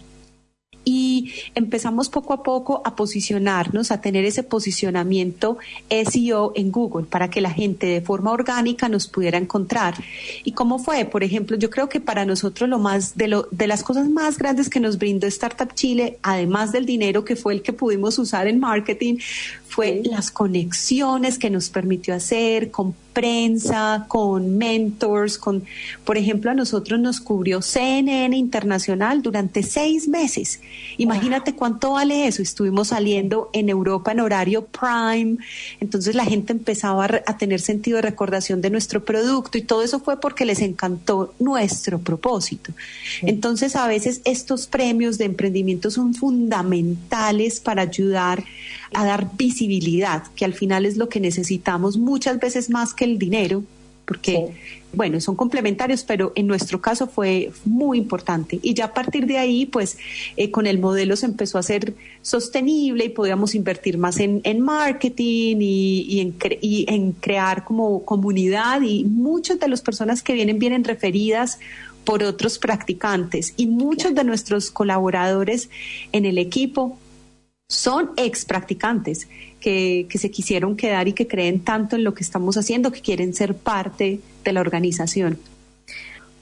[0.88, 5.58] y empezamos poco a poco a posicionarnos, a tener ese posicionamiento
[5.90, 9.96] SEO en Google para que la gente de forma orgánica nos pudiera encontrar.
[10.44, 11.04] ¿Y cómo fue?
[11.04, 14.38] Por ejemplo, yo creo que para nosotros lo más de lo de las cosas más
[14.38, 18.46] grandes que nos brindó Startup Chile, además del dinero que fue el que pudimos usar
[18.46, 19.16] en marketing,
[19.76, 25.64] fue las conexiones que nos permitió hacer con prensa, con mentors, con,
[26.04, 30.60] por ejemplo, a nosotros nos cubrió CNN Internacional durante seis meses.
[30.96, 32.40] Imagínate cuánto vale eso.
[32.40, 35.36] Estuvimos saliendo en Europa en horario prime,
[35.80, 40.00] entonces la gente empezaba a tener sentido de recordación de nuestro producto y todo eso
[40.00, 42.72] fue porque les encantó nuestro propósito.
[43.20, 48.42] Entonces a veces estos premios de emprendimiento son fundamentales para ayudar
[48.96, 53.18] a dar visibilidad, que al final es lo que necesitamos muchas veces más que el
[53.18, 53.62] dinero,
[54.06, 54.52] porque,
[54.92, 58.60] bueno, son complementarios, pero en nuestro caso fue muy importante.
[58.62, 59.98] Y ya a partir de ahí, pues,
[60.36, 64.60] eh, con el modelo se empezó a ser sostenible y podíamos invertir más en, en
[64.60, 68.80] marketing y, en y en crear como comunidad.
[68.82, 71.58] Y muchas de las personas que vienen vienen referidas
[72.04, 75.68] por otros practicantes y muchos de nuestros colaboradores
[76.12, 76.96] en el equipo
[77.68, 79.28] son ex practicantes
[79.60, 83.34] que, se quisieron quedar y que creen tanto en lo que estamos haciendo que quieren
[83.34, 85.38] ser parte de la organización.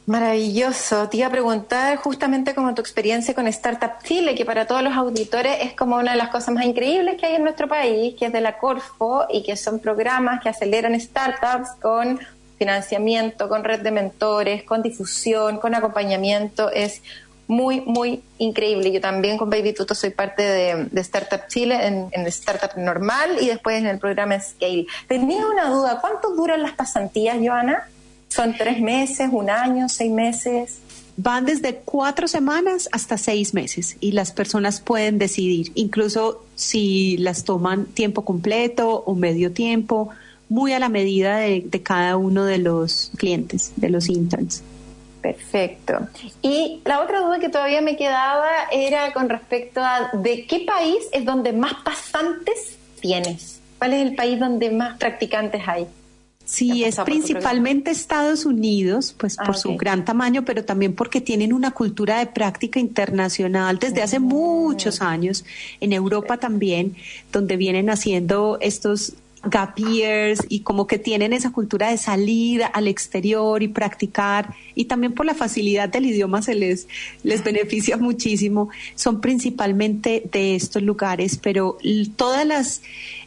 [0.06, 1.08] Maravilloso.
[1.08, 4.92] Te iba a preguntar justamente como tu experiencia con Startup Chile, que para todos los
[4.92, 8.26] auditores es como una de las cosas más increíbles que hay en nuestro país, que
[8.26, 12.20] es de la Corfo y que son programas que aceleran startups con
[12.58, 16.70] financiamiento, con red de mentores, con difusión, con acompañamiento.
[16.70, 17.00] Es
[17.46, 18.90] muy, muy increíble.
[18.92, 23.48] Yo también con Baby Tuto soy parte de, Startup Chile en, en, Startup Normal y
[23.48, 24.86] después en el programa Scale.
[25.08, 27.88] Tenía una duda, ¿cuánto duran las pasantías, Joana?
[28.28, 30.78] ¿Son tres meses, un año, seis meses?
[31.16, 37.44] Van desde cuatro semanas hasta seis meses y las personas pueden decidir, incluso si las
[37.44, 40.08] toman tiempo completo o medio tiempo,
[40.48, 44.62] muy a la medida de, de cada uno de los clientes, de los interns.
[45.24, 46.06] Perfecto.
[46.42, 50.98] Y la otra duda que todavía me quedaba era con respecto a de qué país
[51.12, 53.58] es donde más pasantes tienes.
[53.78, 55.86] ¿Cuál es el país donde más practicantes hay?
[56.44, 61.54] Sí, es principalmente Estados Unidos, pues por ah, su gran tamaño, pero también porque tienen
[61.54, 64.24] una cultura de práctica internacional desde hace mm.
[64.24, 65.46] muchos años.
[65.80, 66.96] En Europa también,
[67.32, 69.14] donde vienen haciendo estos
[70.48, 75.26] y como que tienen esa cultura de salir al exterior y practicar y también por
[75.26, 76.88] la facilidad del idioma se les,
[77.22, 78.68] les beneficia muchísimo.
[78.94, 81.78] Son principalmente de estos lugares, pero
[82.16, 82.82] todas las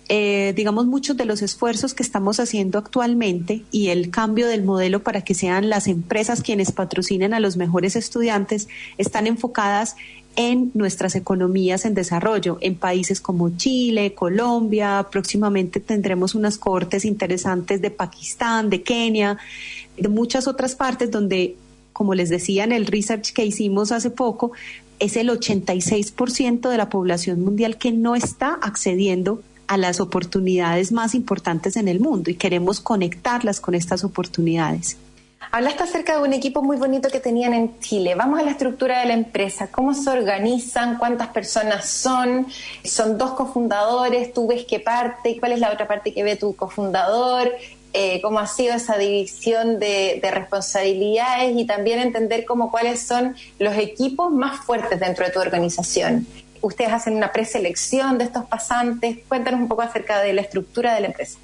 [0.10, 5.04] eh, digamos, muchos de los esfuerzos que estamos haciendo actualmente y el cambio del modelo
[5.04, 9.98] para que sean las empresas quienes patrocinen a los mejores estudiantes están enfocadas
[10.38, 17.82] en nuestras economías en desarrollo, en países como Chile, Colombia, próximamente tendremos unas cortes interesantes
[17.82, 19.38] de Pakistán, de Kenia,
[19.98, 21.56] de muchas otras partes donde,
[21.92, 24.52] como les decía en el research que hicimos hace poco,
[25.00, 31.16] es el 86% de la población mundial que no está accediendo a las oportunidades más
[31.16, 34.98] importantes en el mundo y queremos conectarlas con estas oportunidades.
[35.40, 38.16] Hablaste acerca de un equipo muy bonito que tenían en Chile.
[38.16, 39.68] Vamos a la estructura de la empresa.
[39.72, 40.98] ¿Cómo se organizan?
[40.98, 42.48] ¿Cuántas personas son?
[42.84, 44.34] Son dos cofundadores.
[44.34, 45.38] ¿Tú ves qué parte?
[45.40, 47.52] ¿Cuál es la otra parte que ve tu cofundador?
[47.94, 51.56] Eh, ¿Cómo ha sido esa división de, de, responsabilidades?
[51.56, 56.28] Y también entender cómo cuáles son los equipos más fuertes dentro de tu organización
[56.60, 59.20] ustedes hacen una preselección de estos pasantes.
[59.28, 61.38] Cuéntanos un poco acerca de la estructura de la empresa.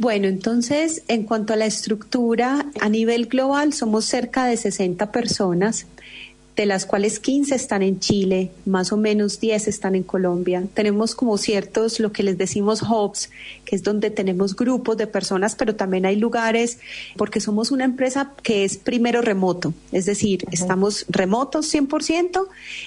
[0.00, 5.84] Bueno, entonces, en cuanto a la estructura, a nivel global somos cerca de 60 personas
[6.56, 10.64] de las cuales 15 están en Chile, más o menos 10 están en Colombia.
[10.72, 13.28] Tenemos como ciertos, lo que les decimos hubs,
[13.66, 16.78] que es donde tenemos grupos de personas, pero también hay lugares,
[17.18, 22.46] porque somos una empresa que es primero remoto, es decir, estamos remotos 100%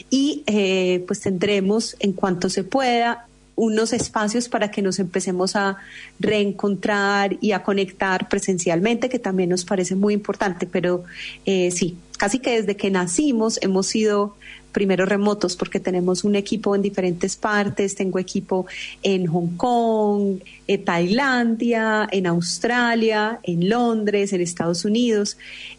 [0.10, 5.78] y eh, pues tendremos en cuanto se pueda unos espacios para que nos empecemos a
[6.20, 11.04] reencontrar y a conectar presencialmente, que también nos parece muy importante, pero
[11.46, 14.36] eh, sí, casi que desde que nacimos hemos sido
[14.72, 18.66] primero remotos porque tenemos un equipo en diferentes partes, tengo equipo
[19.04, 25.38] en Hong Kong, en Tailandia, en Australia, en Londres, en Estados Unidos.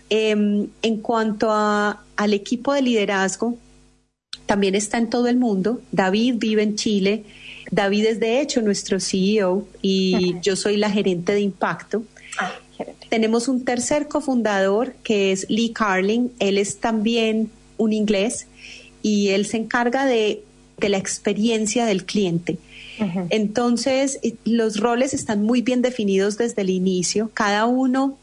[0.08, 3.58] Em, en cuanto a, al equipo de liderazgo,
[4.46, 5.80] también está en todo el mundo.
[5.90, 7.24] David vive en Chile,
[7.70, 12.04] David es de hecho nuestro CEO y yo soy la gerente de impacto.
[12.38, 12.52] Ah,
[13.08, 16.30] Tenemos un tercer cofundador que es Lee Carling.
[16.38, 18.46] Él es también un inglés
[19.02, 20.42] y él se encarga de,
[20.78, 22.58] la experiencia del cliente.
[23.30, 28.18] Entonces, los roles están muy bien definidos desde el inicio, cada uno,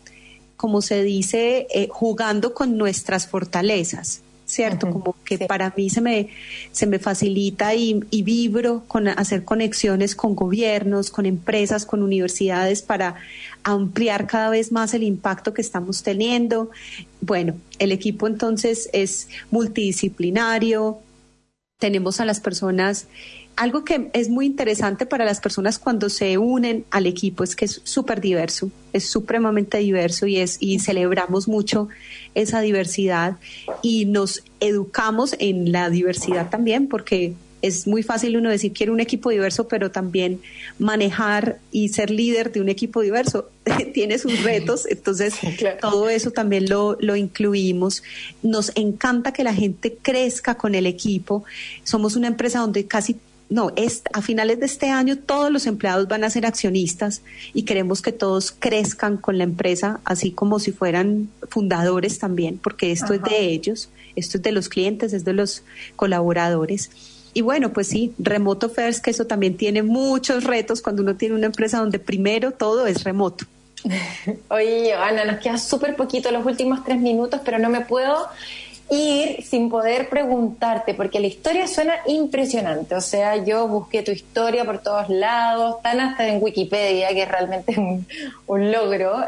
[0.56, 4.22] como se dice, eh, jugando con nuestras fortalezas.
[4.52, 4.90] ¿Cierto?
[4.90, 6.30] Como que para mí se me,
[6.72, 12.82] se me facilita y, y, vibro con hacer conexiones con gobiernos, con empresas, con universidades
[12.82, 13.16] para
[13.64, 16.70] ampliar cada vez más el impacto que estamos teniendo.
[17.22, 21.00] Bueno, el equipo entonces es multidisciplinario,
[21.80, 23.08] tenemos a las personas
[23.56, 27.66] algo que es muy interesante para las personas cuando se unen al equipo es que
[27.66, 31.90] es súper diverso, es supremamente diverso y es y celebramos mucho
[32.36, 33.38] esa diversidad
[33.82, 39.00] y nos educamos en la diversidad también porque es muy fácil uno decir quiero un
[39.00, 40.42] equipo diverso, pero también
[40.80, 43.50] manejar y ser líder de un equipo diverso
[43.94, 45.36] tiene sus retos, entonces
[45.80, 48.04] todo eso también lo, lo incluimos.
[48.42, 51.44] Nos encanta que la gente crezca con el equipo.
[51.84, 53.18] Somos una empresa donde casi
[53.52, 57.22] no, es, a finales de este año todos los empleados van a ser accionistas
[57.54, 62.94] y queremos que todos crezcan con la empresa, así como si fueran fundadores también, porque
[62.94, 65.64] esto es de ellos, esto es de los clientes, es de los
[65.98, 66.92] colaboradores.
[67.34, 71.36] Y bueno, pues sí, remoto first, que eso también tiene muchos retos cuando uno tiene
[71.36, 73.46] una empresa donde primero todo es remoto.
[74.50, 78.30] Oye, Ana, nos queda súper poquito los últimos tres minutos, pero no me puedo
[78.92, 82.94] ir sin poder preguntarte, porque la historia suena impresionante.
[82.94, 87.28] O sea, yo busqué tu historia por todos lados, tan hasta en Wikipedia, que es
[87.28, 88.06] realmente un,
[88.48, 89.24] un logro.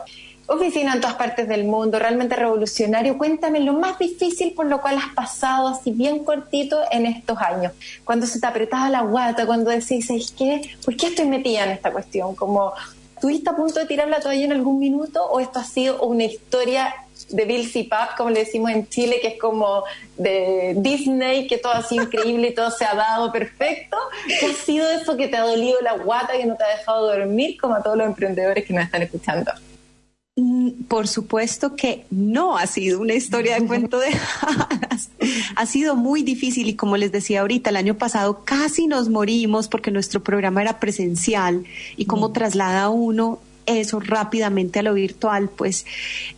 [0.47, 3.17] Oficina en todas partes del mundo, realmente revolucionario.
[3.17, 7.71] Cuéntame lo más difícil por lo cual has pasado así bien cortito en estos años.
[8.03, 10.75] Cuando se te apretaba la guata, cuando decís, ¿qué?
[10.83, 12.35] ¿por qué estoy metida en esta cuestión?
[12.35, 12.73] Como,
[13.15, 16.25] ¿Estuviste a punto de tirar la toalla en algún minuto o esto ha sido una
[16.25, 16.93] historia
[17.33, 19.83] de Bill Pap, como le decimos en Chile, que es como
[20.17, 23.97] de Disney, que todo ha sido increíble y todo se ha dado perfecto?
[24.27, 27.07] ¿Qué ha sido eso que te ha dolido la guata, que no te ha dejado
[27.07, 29.51] dormir, como a todos los emprendedores que nos están escuchando?
[30.35, 34.07] Mm, por supuesto que no ha sido una historia de cuento de
[34.41, 35.09] hadas.
[35.55, 39.67] Ha sido muy difícil y como les decía ahorita, el año pasado casi nos morimos
[39.67, 41.65] porque nuestro programa era presencial
[41.97, 42.33] y como mm.
[42.33, 45.85] traslada uno eso rápidamente a lo virtual, pues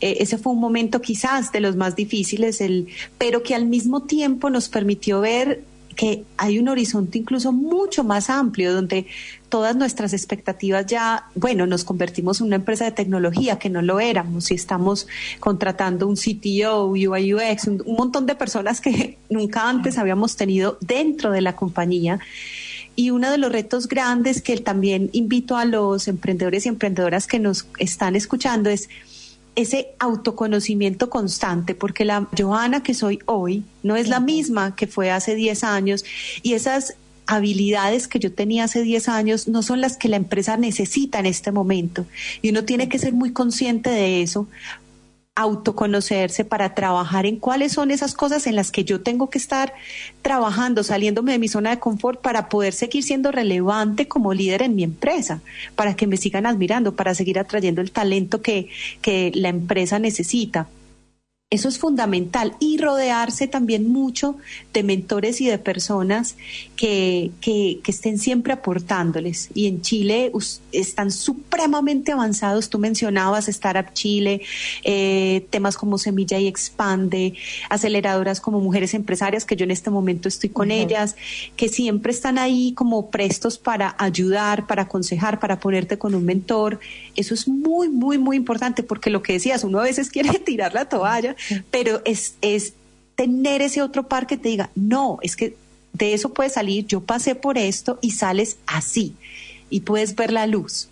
[0.01, 4.03] eh, ese fue un momento quizás de los más difíciles, el, pero que al mismo
[4.03, 5.63] tiempo nos permitió ver
[5.95, 9.07] que hay un horizonte incluso mucho más amplio, donde
[9.49, 13.99] todas nuestras expectativas ya, bueno, nos convertimos en una empresa de tecnología que no lo
[13.99, 15.07] éramos y estamos
[15.39, 20.77] contratando un CTO, UI UX, un, un montón de personas que nunca antes habíamos tenido
[20.81, 22.19] dentro de la compañía.
[22.95, 27.39] Y uno de los retos grandes que también invito a los emprendedores y emprendedoras que
[27.39, 28.89] nos están escuchando es
[29.55, 35.11] ese autoconocimiento constante, porque la Johanna que soy hoy no es la misma que fue
[35.11, 36.03] hace 10 años
[36.43, 36.95] y esas
[37.27, 41.25] habilidades que yo tenía hace 10 años no son las que la empresa necesita en
[41.25, 42.05] este momento.
[42.41, 44.47] Y uno tiene que ser muy consciente de eso
[45.35, 49.73] autoconocerse, para trabajar en cuáles son esas cosas en las que yo tengo que estar
[50.21, 54.75] trabajando, saliéndome de mi zona de confort para poder seguir siendo relevante como líder en
[54.75, 55.41] mi empresa,
[55.75, 58.69] para que me sigan admirando, para seguir atrayendo el talento que,
[59.01, 60.67] que la empresa necesita.
[61.51, 64.35] Eso es fundamental y rodearse también mucho
[64.73, 66.37] de mentores y de personas
[66.75, 69.49] que, que, estén siempre aportándoles.
[69.53, 70.31] Y en Chile
[70.71, 72.71] están supremamente avanzados.
[72.71, 74.41] Tú mencionabas Startup Chile,
[74.83, 77.35] eh, temas como Semilla y Expande,
[77.69, 81.15] aceleradoras como Mujeres Empresarias, que yo en este momento estoy con ellas,
[81.55, 86.79] que siempre están ahí como prestos para ayudar, para aconsejar, para ponerte con un mentor.
[87.15, 90.73] Eso es muy, muy, muy importante porque lo que decías, uno a veces quiere tirar
[90.73, 91.35] la toalla
[91.71, 92.73] pero es, es
[93.15, 95.55] tener ese otro par que te diga, no, es que
[95.93, 99.15] de eso puede salir, yo pasé por esto y sales así
[99.69, 100.89] y puedes ver la luz.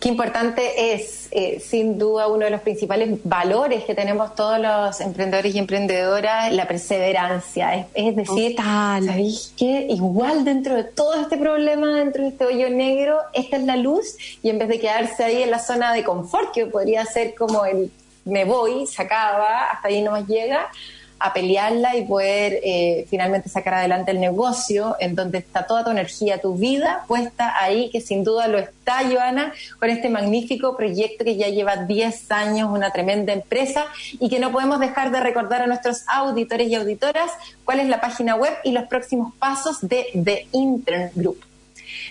[0.00, 5.00] Qué importante es, eh, sin duda, uno de los principales valores que tenemos todos los
[5.00, 7.86] emprendedores y emprendedoras, la perseverancia.
[7.94, 9.86] Es, decir, ¿sabéis qué?
[9.88, 14.16] Igual dentro de todo este problema, dentro de este hoyo negro, esta es la luz
[14.42, 17.64] y en vez de quedarse ahí en la zona de confort, que podría ser como
[17.64, 17.90] el
[18.24, 20.70] me voy, se acaba, hasta ahí no más llega,
[21.18, 25.90] a pelearla y poder eh, finalmente sacar adelante el negocio en donde está toda tu
[25.90, 31.24] energía, tu vida puesta ahí, que sin duda lo está, Joana, con este magnífico proyecto
[31.24, 35.62] que ya lleva 10 años, una tremenda empresa y que no podemos dejar de recordar
[35.62, 37.30] a nuestros auditores y auditoras
[37.64, 41.38] cuál es la página web y los próximos pasos de The Intern Group.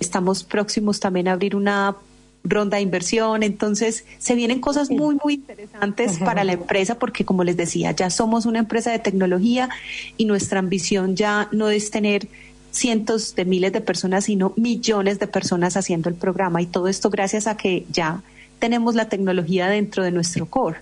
[0.00, 1.96] estamos próximos también a abrir una
[2.42, 7.44] ronda de inversión, entonces se vienen cosas muy, muy interesantes para la empresa porque como
[7.44, 9.68] les decía, ya somos una empresa de tecnología
[10.16, 12.28] y nuestra ambición ya no es tener
[12.70, 16.62] cientos de miles de personas, sino millones de personas haciendo el programa.
[16.62, 18.22] Y todo esto gracias a que ya
[18.58, 20.78] tenemos la tecnología dentro de nuestro core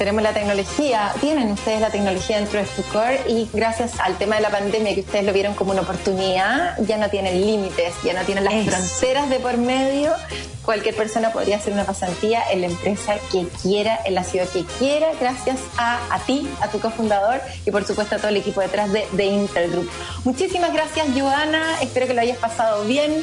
[0.00, 4.36] tenemos la tecnología, tienen ustedes la tecnología dentro de su core y gracias al tema
[4.36, 8.14] de la pandemia que ustedes lo vieron como una oportunidad, ya no tienen límites, ya
[8.14, 10.14] no tienen las fronteras de por medio.
[10.64, 14.64] Cualquier persona podría hacer una pasantía en la empresa que quiera, en la ciudad que
[14.78, 18.62] quiera, gracias a, a ti, a tu cofundador y por supuesto a todo el equipo
[18.62, 19.86] detrás de, de Intergroup.
[20.24, 21.78] Muchísimas gracias, Joana.
[21.82, 23.22] Espero que lo hayas pasado bien.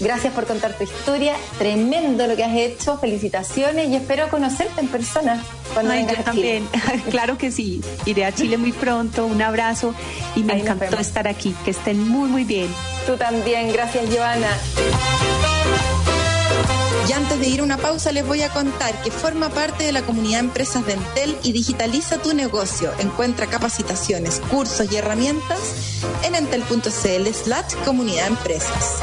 [0.00, 1.34] Gracias por contar tu historia.
[1.58, 2.98] Tremendo lo que has hecho.
[2.98, 5.42] Felicitaciones y espero conocerte en persona
[5.72, 6.68] cuando vengas también.
[7.10, 7.80] claro que sí.
[8.04, 9.26] Iré a Chile muy pronto.
[9.26, 9.94] Un abrazo
[10.34, 11.54] y me encantó estar aquí.
[11.64, 12.68] Que estén muy, muy bien.
[13.06, 13.72] Tú también.
[13.72, 14.48] Gracias, Joana.
[17.08, 19.92] Y antes de ir a una pausa les voy a contar que forma parte de
[19.92, 22.92] la comunidad de empresas de Entel y digitaliza tu negocio.
[22.98, 25.93] Encuentra capacitaciones, cursos y herramientas
[26.24, 29.00] en entel.cl slash comunidad empresas.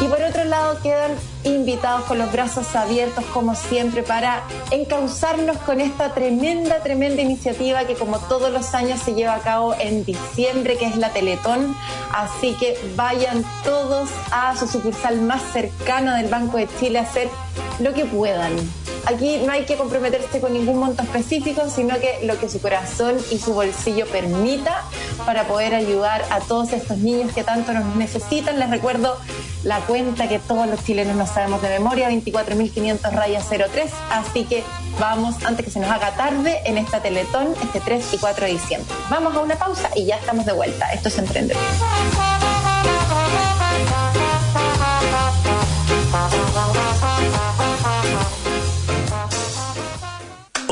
[0.00, 1.12] Y por otro lado quedan
[1.44, 7.94] invitados con los brazos abiertos como siempre para encauzarnos con esta tremenda, tremenda iniciativa que
[7.94, 11.74] como todos los años se lleva a cabo en diciembre, que es la Teletón.
[12.12, 17.28] Así que vayan todos a su sucursal más cercana del Banco de Chile a hacer
[17.80, 18.52] lo que puedan.
[19.06, 23.16] Aquí no hay que comprometerse con ningún monto específico, sino que lo que su corazón
[23.30, 24.82] y su bolsillo permita
[25.26, 28.58] para poder ayudar a todos estos niños que tanto nos necesitan.
[28.58, 29.18] Les recuerdo
[29.62, 33.90] la cuenta que todos los chilenos nos sabemos de memoria, 24.500 rayas 03.
[34.10, 34.64] Así que
[34.98, 38.52] vamos, antes que se nos haga tarde, en esta Teletón, este 3 y 4 de
[38.52, 38.94] diciembre.
[39.10, 40.90] Vamos a una pausa y ya estamos de vuelta.
[40.92, 41.62] Esto es Emprendedor.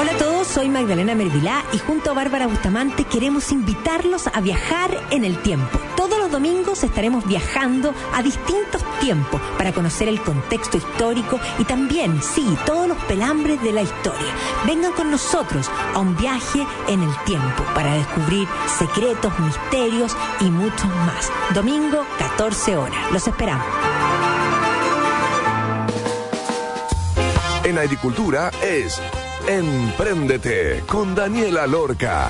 [0.00, 4.90] Hola a todos, soy Magdalena Mervilá y junto a Bárbara Bustamante queremos invitarlos a viajar
[5.10, 5.78] en el tiempo.
[5.96, 12.22] Todos los domingos estaremos viajando a distintos tiempos para conocer el contexto histórico y también,
[12.22, 14.34] sí, todos los pelambres de la historia.
[14.66, 18.48] Vengan con nosotros a un viaje en el tiempo para descubrir
[18.78, 21.30] secretos, misterios y muchos más.
[21.54, 23.12] Domingo, 14 horas.
[23.12, 23.89] Los esperamos.
[27.70, 29.00] En agricultura es
[29.46, 32.28] Empréndete con Daniela Lorca.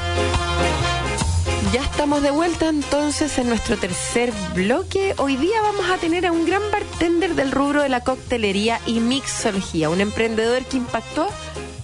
[1.72, 5.14] Ya estamos de vuelta entonces en nuestro tercer bloque.
[5.16, 9.00] Hoy día vamos a tener a un gran bartender del rubro de la coctelería y
[9.00, 11.26] mixología, un emprendedor que impactó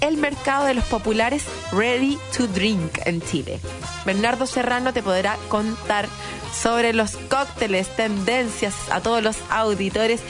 [0.02, 3.58] el mercado de los populares ready to drink en Chile.
[4.04, 6.08] Bernardo Serrano te podrá contar
[6.54, 10.20] sobre los cócteles, tendencias a todos los auditores,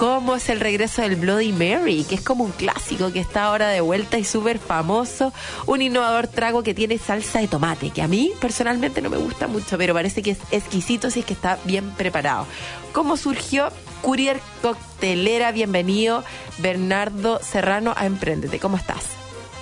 [0.00, 3.68] cómo es el regreso del Bloody Mary, que es como un clásico que está ahora
[3.68, 5.30] de vuelta y súper famoso,
[5.66, 9.46] un innovador trago que tiene salsa de tomate, que a mí personalmente no me gusta
[9.46, 12.46] mucho, pero parece que es exquisito si es que está bien preparado.
[12.94, 13.68] ¿Cómo surgió
[14.00, 15.52] Courier Coctelera?
[15.52, 16.24] Bienvenido,
[16.56, 18.58] Bernardo Serrano, a Emprendete.
[18.58, 19.04] ¿Cómo estás?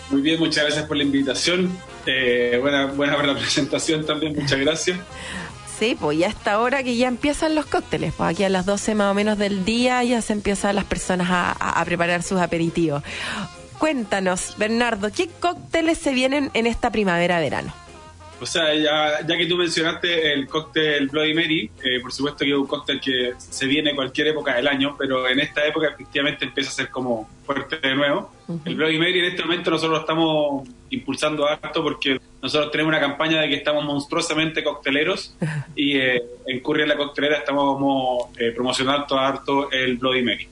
[0.09, 1.77] Muy bien, muchas gracias por la invitación.
[2.07, 5.01] Eh, buena, buena la presentación también, muchas gracias.
[5.79, 8.95] Sí, pues ya esta hora que ya empiezan los cócteles, pues aquí a las 12
[8.97, 12.41] más o menos del día ya se empiezan las personas a, a- a preparar sus
[12.41, 13.03] aperitivos.
[13.79, 17.73] Cuéntanos, Bernardo, ¿qué cócteles se vienen en esta primavera-verano?
[18.41, 22.51] O sea, ya, ya que tú mencionaste el cóctel Bloody Mary, eh, por supuesto que
[22.51, 25.89] es un cóctel que se viene en cualquier época del año, pero en esta época
[25.89, 28.31] efectivamente empieza a ser como fuerte de nuevo.
[28.65, 33.01] El Bloody Mary en este momento nosotros lo estamos impulsando harto porque nosotros tenemos una
[33.01, 35.35] campaña de que estamos monstruosamente cocteleros
[35.75, 40.49] y eh, en Curry en la coctelera estamos como, eh, promocionando harto el Bloody Mary.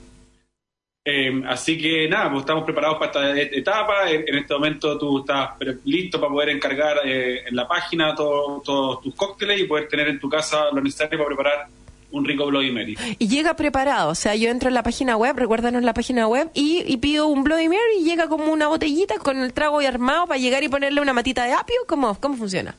[1.09, 4.11] Eh, así que nada, pues estamos preparados para esta et- etapa.
[4.11, 5.51] En, en este momento tú estás
[5.85, 10.09] listo para poder encargar eh, en la página todo- todos tus cócteles y poder tener
[10.09, 11.67] en tu casa lo necesario para preparar
[12.11, 12.97] un rico Bloody Mary.
[13.21, 16.51] Y llega preparado, o sea, yo entro en la página web, recuérdanos la página web,
[16.55, 19.87] y, y pido un Bloody Mary y llega como una botellita con el trago y
[19.87, 21.77] armado para llegar y ponerle una matita de apio.
[21.87, 22.75] ¿Cómo, cómo funciona?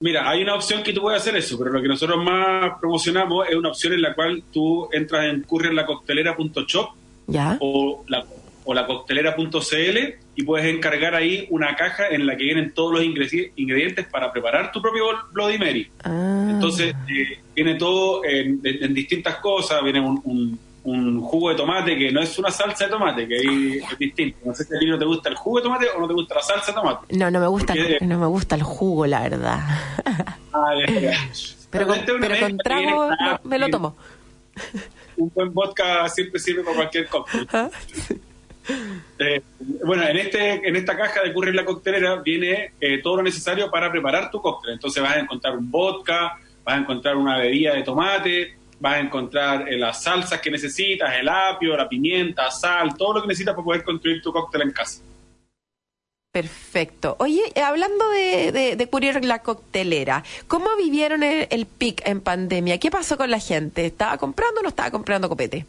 [0.00, 3.46] Mira, hay una opción que tú puedes hacer eso, pero lo que nosotros más promocionamos
[3.48, 6.88] es una opción en la cual tú entras en curryenlacoctelera.shop
[7.30, 7.56] ¿Ya?
[7.60, 8.24] o la,
[8.64, 9.98] o la coctelera.cl
[10.36, 14.70] y puedes encargar ahí una caja en la que vienen todos los ingredientes para preparar
[14.72, 15.90] tu propio Bloody Mary.
[16.04, 16.48] Ah.
[16.50, 19.82] Entonces, eh, viene todo en, en- en distintas cosas.
[19.82, 23.36] Viene un, un- un jugo de tomate que no es una salsa de tomate, que
[23.36, 24.38] ahí es distinto.
[24.46, 26.14] No sé si a ti no te gusta el jugo de tomate o no te
[26.14, 27.16] gusta la salsa de tomate.
[27.18, 29.58] No, no me gusta, Porque- el, no me gusta el jugo, la verdad.
[30.54, 31.18] Ah, ya, ya.
[31.70, 33.94] Pero con, pero con trago no, me lo tomo.
[35.20, 37.46] Un buen vodka siempre sirve para cualquier cóctel.
[39.18, 39.42] Eh,
[39.84, 43.22] bueno, en este en esta caja de Curry en la coctelera viene eh, todo lo
[43.22, 44.74] necesario para preparar tu cóctel.
[44.74, 49.00] Entonces vas a encontrar un vodka, vas a encontrar una bebida de tomate, vas a
[49.00, 53.54] encontrar eh, las salsas que necesitas, el apio, la pimienta, sal, todo lo que necesitas
[53.54, 55.02] para poder construir tu cóctel en casa.
[56.32, 57.16] Perfecto.
[57.18, 62.78] Oye, hablando de, de, de Courier la coctelera, ¿cómo vivieron el, el pic en pandemia?
[62.78, 63.84] ¿Qué pasó con la gente?
[63.84, 65.66] ¿Estaba comprando o no estaba comprando copete?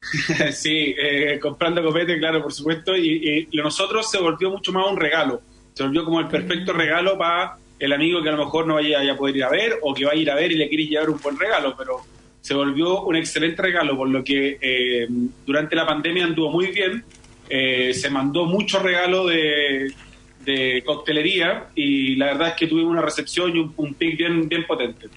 [0.52, 4.96] sí, eh, comprando copete, claro, por supuesto, y, y nosotros se volvió mucho más un
[4.96, 5.42] regalo.
[5.74, 9.12] Se volvió como el perfecto regalo para el amigo que a lo mejor no vaya
[9.12, 10.86] a poder ir a ver o que va a ir a ver y le quiere
[10.86, 11.98] llevar un buen regalo, pero
[12.40, 15.08] se volvió un excelente regalo, por lo que eh,
[15.44, 17.04] durante la pandemia anduvo muy bien.
[17.50, 19.92] Eh, se mandó mucho regalo de,
[20.44, 24.48] de coctelería y la verdad es que tuvimos una recepción y un, un pic bien,
[24.48, 25.08] bien potente.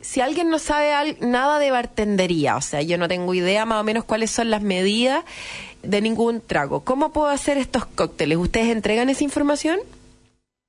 [0.00, 3.80] Si alguien no sabe al- nada de bartendería, o sea, yo no tengo idea más
[3.80, 5.24] o menos cuáles son las medidas
[5.82, 8.36] de ningún trago, ¿cómo puedo hacer estos cócteles?
[8.38, 9.78] ¿Ustedes entregan esa información?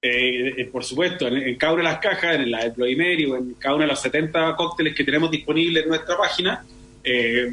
[0.01, 2.95] Eh, eh, por supuesto, en, en cada una de las cajas, en la de Bloody
[2.95, 6.63] Mary o en cada uno de los 70 cócteles que tenemos disponibles en nuestra página,
[7.03, 7.51] eh,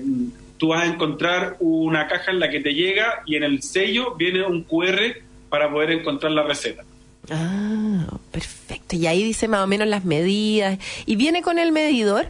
[0.63, 4.15] tú vas a encontrar una caja en la que te llega y en el sello
[4.15, 5.01] viene un QR
[5.49, 6.85] para poder encontrar la receta.
[7.29, 8.95] Ah, perfecto.
[8.95, 10.79] Y ahí dice más o menos las medidas.
[11.05, 12.29] ¿Y viene con el medidor?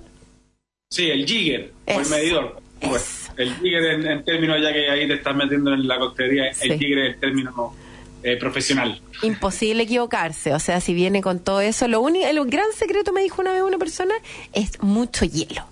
[0.89, 2.57] Sí, el jigger, o el medidor.
[2.81, 3.33] Eso.
[3.37, 6.71] el jigger en, en términos, ya que ahí te estás metiendo en la coctelería, Sí.
[6.71, 7.77] el jigger es el término
[8.23, 8.99] eh, profesional.
[9.23, 10.55] Imposible equivocarse.
[10.55, 13.53] O sea, si viene con todo eso, lo único, el gran secreto me dijo una
[13.53, 14.15] vez una persona
[14.55, 15.67] es mucho hielo.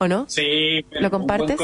[0.00, 0.26] ¿O no?
[0.28, 0.84] Sí.
[0.92, 1.58] ¿Lo compartes?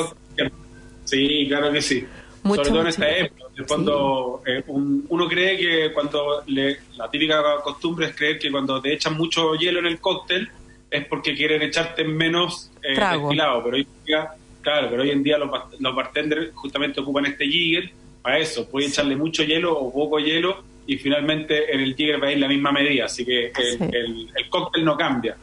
[1.05, 2.05] Sí, claro que sí.
[2.43, 3.45] Mucho, Sobre todo en esta época.
[3.57, 8.51] de Cuando eh, un- uno cree que cuando le- la típica costumbre es creer que
[8.51, 10.49] cuando te echan mucho hielo en el cóctel
[10.91, 13.62] es porque quieren echarte menos eh, destilado.
[13.62, 14.28] Pero hoy en día,
[14.62, 18.68] claro, pero hoy en día los, los bartenders justamente ocupan este jigger para eso.
[18.68, 22.39] Puedes echarle mucho hielo o poco hielo y finalmente en el jigger va a ir
[22.41, 23.05] la misma medida.
[23.05, 23.85] Así que el, Sí.
[23.93, 25.37] el- el cóctel no cambia.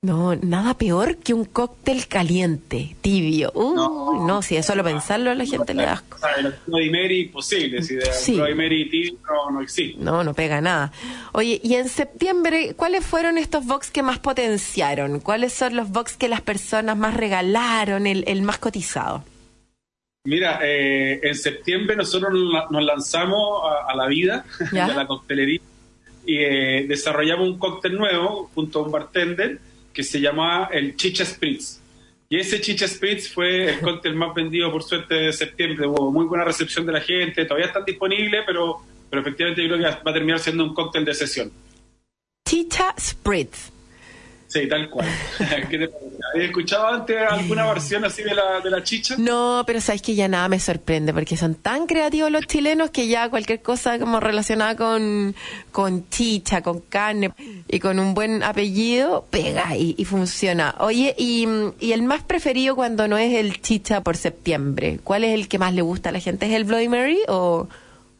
[0.00, 3.50] No, nada peor que un cóctel caliente, tibio.
[3.52, 4.42] Uy, no, No.
[4.42, 6.16] si eso lo pensarlo a la gente le da asco.
[6.16, 8.34] O sea, el Bloody Mary imposible, si de Sí.
[8.34, 10.00] Tibio no, no existe.
[10.00, 10.92] No, no pega nada.
[11.32, 15.18] Oye, y en septiembre, ¿cuáles fueron estos box que más potenciaron?
[15.18, 19.24] ¿Cuáles son los box que las personas más regalaron, el, el más cotizado?
[20.26, 24.86] Mira, eh, en septiembre nosotros nos nos lanzamos a, a la vida ¿Ya?
[24.86, 25.60] de la coctelería
[26.24, 29.58] y eh, desarrollamos un cóctel nuevo junto a un bartender
[29.98, 31.80] que se llamaba el Chicha Spritz.
[32.28, 35.88] Y ese Chicha Spritz fue el cóctel más vendido por suerte de septiembre.
[35.88, 38.80] Hubo muy buena recepción de la gente, todavía están disponibles, pero,
[39.10, 41.50] pero efectivamente yo creo que va a terminar siendo un cóctel de sesión.
[42.48, 43.72] Chicha Spritz.
[44.48, 45.06] Sí, tal cual.
[45.38, 49.14] ¿Habías escuchado antes alguna versión así de la, de la chicha?
[49.18, 53.08] No, pero sabes que ya nada me sorprende porque son tan creativos los chilenos que
[53.08, 55.34] ya cualquier cosa como relacionada con,
[55.70, 57.30] con chicha, con carne
[57.68, 60.74] y con un buen apellido pega y, y funciona.
[60.80, 61.46] Oye, y,
[61.78, 65.58] y el más preferido cuando no es el chicha por septiembre, ¿cuál es el que
[65.58, 66.46] más le gusta a la gente?
[66.46, 67.68] ¿Es el Bloody Mary o,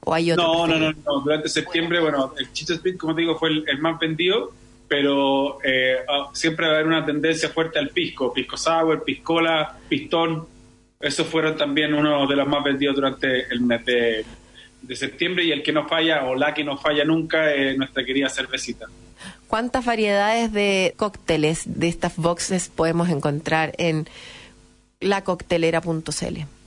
[0.01, 0.45] o hay otro?
[0.45, 1.03] No, no, preferido?
[1.07, 1.20] no, no.
[1.22, 4.53] Durante septiembre, bueno, el Chicha Split, como te digo, fue el, el más vendido,
[4.89, 8.32] pero eh, ah, siempre va a haber una tendencia fuerte al pisco.
[8.32, 10.47] Pisco sour, piscola, pistón.
[11.01, 14.24] Esos fueron también uno de los más vendidos durante el mes de,
[14.82, 18.05] de septiembre y el que no falla, o la que no falla nunca, es nuestra
[18.05, 18.86] querida cervecita.
[19.47, 24.09] ¿Cuántas variedades de cócteles de estas boxes podemos encontrar en
[25.01, 26.58] lacoctelera.cl?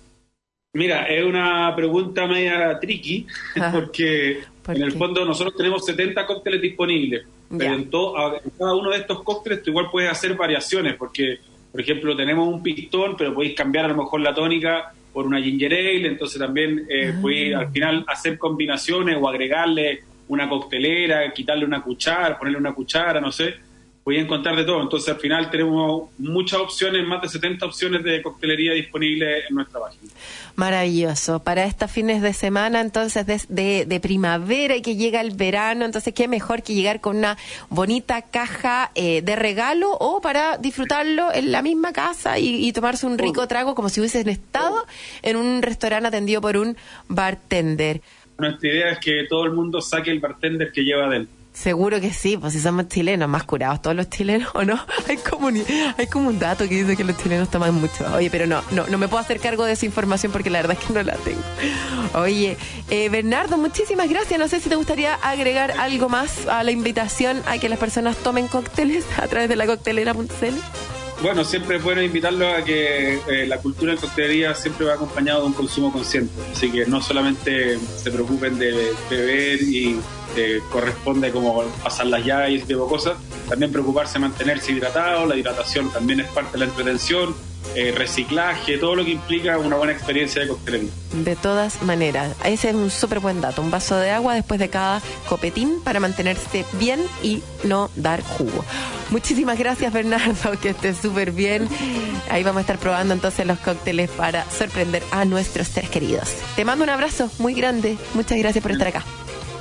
[0.74, 3.72] Mira, es una pregunta media tricky, Ajá.
[3.74, 7.26] porque ¿Por en el fondo nosotros tenemos 70 cócteles disponibles,
[7.58, 11.40] pero en, todo, en cada uno de estos cócteles tú igual puedes hacer variaciones, porque,
[11.74, 15.42] por ejemplo, tenemos un pistón, pero podéis cambiar a lo mejor la tónica por una
[15.42, 17.20] ginger ale, entonces también eh, Ah.
[17.22, 23.20] podéis al final hacer combinaciones o agregarle una coctelera, quitarle una cuchara, ponerle una cuchara,
[23.20, 23.56] no sé,
[24.04, 24.82] podéis encontrar de todo.
[24.82, 29.80] Entonces al final tenemos muchas opciones, más de 70 opciones de coctelería disponibles en nuestra
[29.80, 30.12] página.
[30.56, 31.40] Maravilloso.
[31.44, 35.86] Para estos fines de semana, entonces, de, de- de primavera y que llega el verano,
[35.86, 37.38] entonces, qué mejor que llegar con una
[37.70, 43.06] bonita caja eh, de regalo o para disfrutarlo en la misma casa y, y tomarse
[43.06, 44.86] un rico trago como si hubiesen estado
[45.22, 46.76] en un restaurante atendido por un
[47.08, 48.02] bartender.
[48.38, 51.36] Nuestra idea es que todo el mundo saque el bartender que lleva adentro.
[51.54, 54.80] Seguro que sí, pues si somos chilenos, más curados todos los chilenos, ¿o no?
[55.10, 55.64] Hay como, un-
[55.98, 58.06] hay como un dato que dice que los chilenos toman mucho.
[58.16, 60.78] Oye, pero no, no, no me puedo hacer cargo de esa información porque la verdad
[60.80, 61.42] es que no la tengo.
[62.14, 62.58] Oye,
[62.90, 64.40] eh, Bernardo, muchísimas gracias.
[64.40, 68.16] No sé si te gustaría agregar algo más a la invitación a que las personas
[68.18, 70.56] tomen cócteles a través de la coctelera.cl.
[71.22, 75.42] Bueno, siempre es bueno invitarlos a que eh, la cultura de coctelería siempre va acompañado
[75.42, 76.34] de un consumo consciente.
[76.52, 80.00] Así que no solamente se preocupen de beber y
[80.36, 83.18] eh, corresponde como pasar las llaves y ese tipo de cosas,
[83.50, 85.26] también preocuparse de mantenerse hidratado.
[85.26, 87.36] La hidratación también es parte de la entretención,
[87.76, 90.90] eh, reciclaje, todo lo que implica una buena experiencia de coctelería.
[91.14, 93.62] De todas maneras, ese es un súper buen dato.
[93.62, 98.66] Un vaso de agua después de cada copetín para mantenerse bien y no dar jugo.
[99.10, 101.68] Muchísimas gracias, Bernardo, que estés súper bien.
[102.30, 106.34] Ahí vamos a estar probando entonces los cócteles para sorprender a nuestros seres queridos.
[106.56, 107.98] Te mando un abrazo muy grande.
[108.14, 109.04] Muchas gracias por estar acá.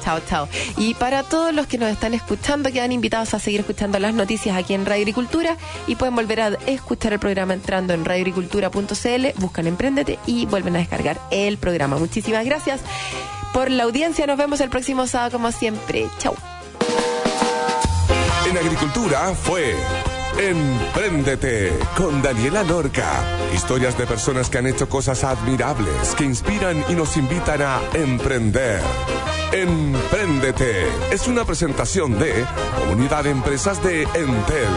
[0.02, 0.48] Chao, chao.
[0.76, 4.56] Y para todos los que nos están escuchando, quedan invitados a seguir escuchando las noticias
[4.56, 9.66] aquí en Radio Agricultura y pueden volver a escuchar el programa entrando en radioagricultura.cl, buscan
[9.66, 11.98] Emprendete y vuelven a descargar el programa.
[11.98, 12.80] Muchísimas gracias
[13.52, 14.26] por la audiencia.
[14.26, 16.06] Nos vemos el próximo sábado como siempre.
[16.18, 16.34] Chao.
[18.48, 19.76] En Agricultura fue
[20.38, 23.22] Empréndete con Daniela Lorca.
[23.54, 28.80] Historias de personas que han hecho cosas admirables, que inspiran y nos invitan a emprender.
[29.52, 32.44] Empréndete es una presentación de
[32.78, 34.68] Comunidad de Empresas de Entel.